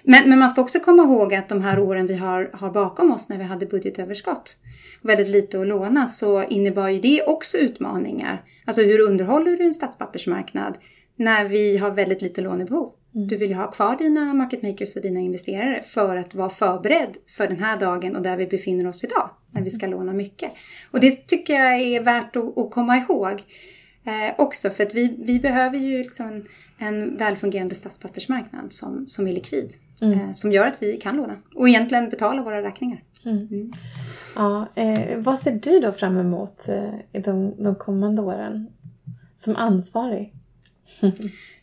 Men, 0.03 0.29
men 0.29 0.39
man 0.39 0.49
ska 0.49 0.61
också 0.61 0.81
komma 0.81 1.03
ihåg 1.03 1.35
att 1.35 1.49
de 1.49 1.63
här 1.63 1.79
åren 1.79 2.07
vi 2.07 2.15
har, 2.15 2.51
har 2.53 2.71
bakom 2.71 3.13
oss 3.13 3.29
när 3.29 3.39
vi 3.39 3.45
hade 3.45 3.67
budgetöverskott 3.67 4.57
och 5.03 5.09
väldigt 5.09 5.29
lite 5.29 5.61
att 5.61 5.67
låna 5.67 6.07
så 6.07 6.43
innebar 6.43 6.89
ju 6.89 7.01
det 7.01 7.23
också 7.23 7.59
utmaningar. 7.59 8.43
Alltså 8.65 8.83
hur 8.83 9.01
underhåller 9.01 9.57
du 9.57 9.65
en 9.65 9.75
statspappersmarknad 9.75 10.79
när 11.17 11.45
vi 11.45 11.79
har 11.79 11.91
väldigt 11.91 12.23
lite 12.23 12.41
lånebehov? 12.41 12.93
Mm. 13.15 13.29
Du 13.29 13.37
vill 13.37 13.49
ju 13.49 13.55
ha 13.55 13.71
kvar 13.71 13.97
dina 13.97 14.35
market 14.35 14.63
makers 14.63 14.97
och 14.97 15.03
dina 15.03 15.21
investerare 15.21 15.83
för 15.83 16.17
att 16.17 16.35
vara 16.35 16.51
förberedd 16.51 17.17
för 17.37 17.47
den 17.47 17.57
här 17.57 17.81
dagen 17.81 18.17
och 18.17 18.23
där 18.23 18.37
vi 18.37 18.47
befinner 18.47 18.89
oss 18.89 19.05
idag 19.05 19.31
när 19.51 19.63
vi 19.63 19.71
ska 19.71 19.87
mm. 19.87 19.99
låna 19.99 20.13
mycket. 20.13 20.53
Och 20.91 21.01
det 21.01 21.27
tycker 21.27 21.55
jag 21.55 21.81
är 21.81 22.03
värt 22.03 22.37
att, 22.37 22.59
att 22.59 22.71
komma 22.71 22.97
ihåg 22.97 23.43
eh, 24.05 24.35
också 24.39 24.71
för 24.71 24.87
att 24.87 24.95
vi, 24.95 25.17
vi 25.19 25.41
behöver 25.41 25.79
ju 25.79 25.99
liksom 25.99 26.45
en, 26.79 27.17
välfungerande 27.17 27.75
statspappersmarknad 27.75 28.73
som, 28.73 29.09
som 29.09 29.27
är 29.27 29.33
likvid. 29.33 29.75
Mm. 30.03 30.21
Eh, 30.21 30.33
som 30.33 30.53
gör 30.53 30.67
att 30.67 30.83
vi 30.83 30.97
kan 30.97 31.17
låna 31.17 31.37
och 31.55 31.69
egentligen 31.69 32.09
betala 32.09 32.43
våra 32.43 32.63
räkningar. 32.63 33.03
Mm. 33.25 33.49
mm. 33.51 33.73
Ja, 34.35 34.69
eh, 34.75 35.19
vad 35.19 35.39
ser 35.39 35.53
du 35.53 35.81
då 35.81 35.93
fram 35.93 36.19
emot 36.19 36.69
eh, 36.69 36.95
i 37.13 37.19
de, 37.21 37.63
de 37.65 37.75
kommande 37.75 38.23
åren 38.23 38.67
som 39.37 39.57
ansvarig? 39.57 40.35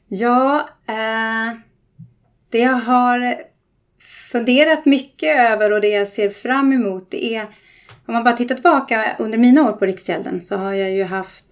Ja, 0.08 0.70
eh, 0.88 1.58
det 2.50 2.60
jag 2.60 2.74
har 2.74 3.36
funderat 4.32 4.86
mycket 4.86 5.40
över 5.40 5.72
och 5.72 5.82
det 5.82 5.88
jag 5.88 6.08
ser 6.08 6.30
fram 6.30 6.74
emot 6.74 7.12
det 7.12 7.36
är 7.36 7.48
om 8.08 8.14
man 8.14 8.24
bara 8.24 8.38
tittar 8.38 8.56
tillbaka 8.56 9.16
under 9.20 9.38
mina 9.38 9.70
år 9.70 9.72
på 9.72 9.86
Riksgälden 9.86 10.42
så 10.42 10.58
har 10.58 10.74
jag 10.74 10.92
ju 10.92 11.04
haft 11.04 11.46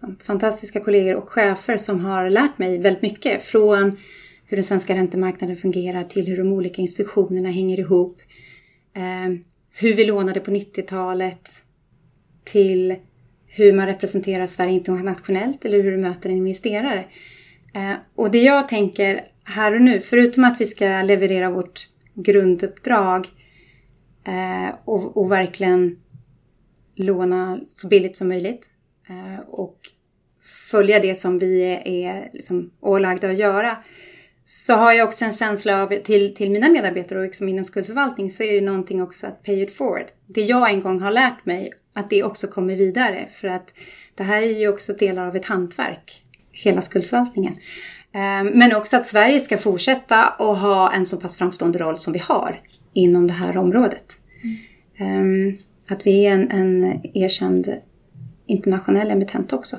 liksom, 0.00 0.16
fantastiska 0.26 0.80
kollegor 0.80 1.14
och 1.14 1.28
chefer 1.28 1.76
som 1.76 2.04
har 2.04 2.30
lärt 2.30 2.58
mig 2.58 2.78
väldigt 2.78 3.02
mycket. 3.02 3.42
Från 3.42 3.96
hur 4.46 4.56
den 4.56 4.64
svenska 4.64 4.94
räntemarknaden 4.94 5.56
fungerar 5.56 6.04
till 6.04 6.26
hur 6.26 6.36
de 6.36 6.52
olika 6.52 6.82
institutionerna 6.82 7.50
hänger 7.50 7.78
ihop. 7.78 8.16
Eh, 8.94 9.38
hur 9.72 9.94
vi 9.94 10.04
lånade 10.04 10.40
på 10.40 10.50
90-talet 10.50 11.50
till 12.44 12.96
hur 13.46 13.72
man 13.72 13.86
representerar 13.86 14.46
Sverige 14.46 14.72
internationellt 14.72 15.64
eller 15.64 15.82
hur 15.82 15.90
du 15.90 15.96
möter 15.96 16.30
en 16.30 16.36
investerare. 16.36 17.04
Eh, 17.74 17.94
och 18.14 18.30
det 18.30 18.42
jag 18.42 18.68
tänker 18.68 19.24
här 19.44 19.74
och 19.74 19.82
nu, 19.82 20.00
förutom 20.00 20.44
att 20.44 20.60
vi 20.60 20.66
ska 20.66 21.02
leverera 21.02 21.50
vårt 21.50 21.88
grunduppdrag 22.14 23.28
eh, 24.24 24.74
och, 24.84 25.16
och 25.16 25.32
verkligen 25.32 25.96
låna 26.94 27.60
så 27.68 27.88
billigt 27.88 28.16
som 28.16 28.28
möjligt 28.28 28.70
och 29.46 29.78
följa 30.70 31.00
det 31.00 31.14
som 31.14 31.38
vi 31.38 31.62
är, 31.84 32.30
liksom 32.32 32.70
ålagda 32.80 33.30
att 33.30 33.38
göra 33.38 33.76
så 34.44 34.74
har 34.74 34.92
jag 34.92 35.08
också 35.08 35.24
en 35.24 35.32
känsla 35.32 35.82
av 35.82 35.88
till, 36.04 36.34
till 36.34 36.50
mina 36.50 36.68
medarbetare 36.68 37.18
och 37.18 37.24
liksom 37.24 37.48
inom 37.48 37.64
skuldförvaltning 37.64 38.30
så 38.30 38.42
är 38.42 38.52
det 38.52 38.60
någonting 38.60 39.02
också 39.02 39.26
att 39.26 39.42
pay 39.42 39.62
it 39.62 39.76
forward. 39.76 40.06
Det 40.26 40.40
jag 40.40 40.70
en 40.70 40.80
gång 40.80 41.00
har 41.00 41.10
lärt 41.10 41.46
mig, 41.46 41.72
att 41.94 42.10
det 42.10 42.22
också 42.22 42.46
kommer 42.46 42.76
vidare. 42.76 43.28
För 43.32 43.48
att 43.48 43.74
det 44.14 44.22
här 44.22 44.42
är 44.42 44.58
ju 44.58 44.68
också 44.68 44.92
delar 44.92 45.26
av 45.26 45.36
ett 45.36 45.46
hantverk, 45.46 46.24
hela 46.52 46.82
skuldförvaltningen. 46.82 47.56
Ehm, 48.12 48.46
men 48.46 48.76
också 48.76 48.96
att 48.96 49.06
Sverige 49.06 49.40
ska 49.40 49.58
fortsätta 49.58 50.22
att 50.24 50.58
ha 50.58 50.92
en 50.92 51.06
så 51.06 51.20
pass 51.20 51.38
framstående 51.38 51.78
roll 51.78 51.98
som 51.98 52.12
vi 52.12 52.18
har 52.18 52.60
inom 52.92 53.26
det 53.26 53.32
här 53.32 53.56
området. 53.56 54.18
Mm. 54.96 55.58
Att 55.88 56.06
vi 56.06 56.26
är 56.26 56.32
en, 56.32 56.50
en 56.50 57.00
erkänd 57.14 57.74
internationell 58.50 59.10
emittent 59.10 59.52
också. 59.52 59.76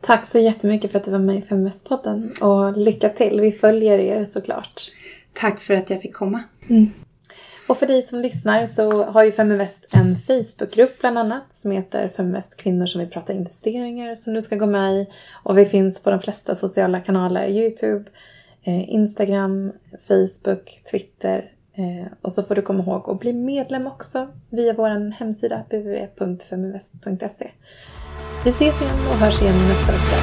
Tack 0.00 0.26
så 0.26 0.38
jättemycket 0.38 0.92
för 0.92 0.98
att 0.98 1.04
du 1.04 1.10
var 1.10 1.18
med 1.18 1.36
i 1.36 1.42
Feminvest-podden 1.42 2.42
och 2.42 2.76
lycka 2.76 3.08
till. 3.08 3.40
Vi 3.40 3.52
följer 3.52 3.98
er 3.98 4.24
såklart. 4.24 4.82
Tack 5.32 5.60
för 5.60 5.74
att 5.74 5.90
jag 5.90 6.02
fick 6.02 6.14
komma. 6.14 6.42
Mm. 6.68 6.90
Och 7.68 7.78
för 7.78 7.86
dig 7.86 8.02
som 8.02 8.18
lyssnar 8.18 8.66
så 8.66 9.04
har 9.04 9.24
ju 9.24 9.32
Feminvest 9.32 9.86
en 9.90 10.16
Facebookgrupp 10.16 11.00
bland 11.00 11.18
annat 11.18 11.54
som 11.54 11.70
heter 11.70 12.08
Feminvest 12.16 12.56
kvinnor 12.56 12.86
som 12.86 13.00
vill 13.00 13.10
prata 13.10 13.32
investeringar 13.32 14.14
som 14.14 14.34
du 14.34 14.42
ska 14.42 14.56
gå 14.56 14.66
med 14.66 14.94
i. 14.94 15.06
Och 15.42 15.58
vi 15.58 15.64
finns 15.64 16.02
på 16.02 16.10
de 16.10 16.20
flesta 16.20 16.54
sociala 16.54 17.00
kanaler. 17.00 17.48
Youtube, 17.48 18.10
eh, 18.62 18.90
Instagram, 18.90 19.72
Facebook, 20.08 20.82
Twitter. 20.90 21.50
Eh, 21.78 22.06
och 22.22 22.32
så 22.32 22.42
får 22.42 22.54
du 22.54 22.62
komma 22.62 22.82
ihåg 22.82 23.10
att 23.10 23.20
bli 23.20 23.32
medlem 23.32 23.86
också 23.86 24.28
via 24.50 24.72
vår 24.72 25.12
hemsida 25.12 25.64
www.feminvest.se. 25.70 27.50
Vi 28.44 28.50
ses 28.50 28.82
igen 28.82 28.98
och 29.10 29.14
hörs 29.14 29.42
igen 29.42 29.54
nästa 29.54 29.92
vecka. 29.92 30.16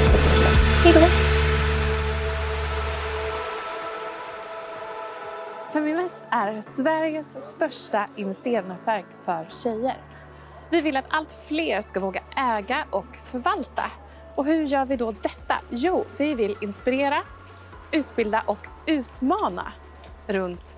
Hej 0.84 0.94
då! 0.94 1.00
Feminvest 5.74 6.22
är 6.30 6.62
Sveriges 6.62 7.52
största 7.56 8.08
investeringsnätverk 8.16 9.06
för 9.26 9.48
tjejer. 9.50 9.98
Vi 10.72 10.82
vill 10.82 10.98
att 10.98 11.06
allt 11.10 11.34
fler 11.34 11.82
ska 11.82 12.00
våga 12.00 12.22
äga 12.38 12.86
och 12.92 13.16
förvalta. 13.16 13.92
Och 14.36 14.46
hur 14.46 14.66
gör 14.66 14.86
vi 14.86 14.96
då 14.96 15.12
detta? 15.12 15.56
Jo, 15.70 16.04
vi 16.18 16.36
vill 16.36 16.56
inspirera, 16.62 17.18
utbilda 17.92 18.44
och 18.46 18.68
utmana 18.88 19.74
runt 20.28 20.78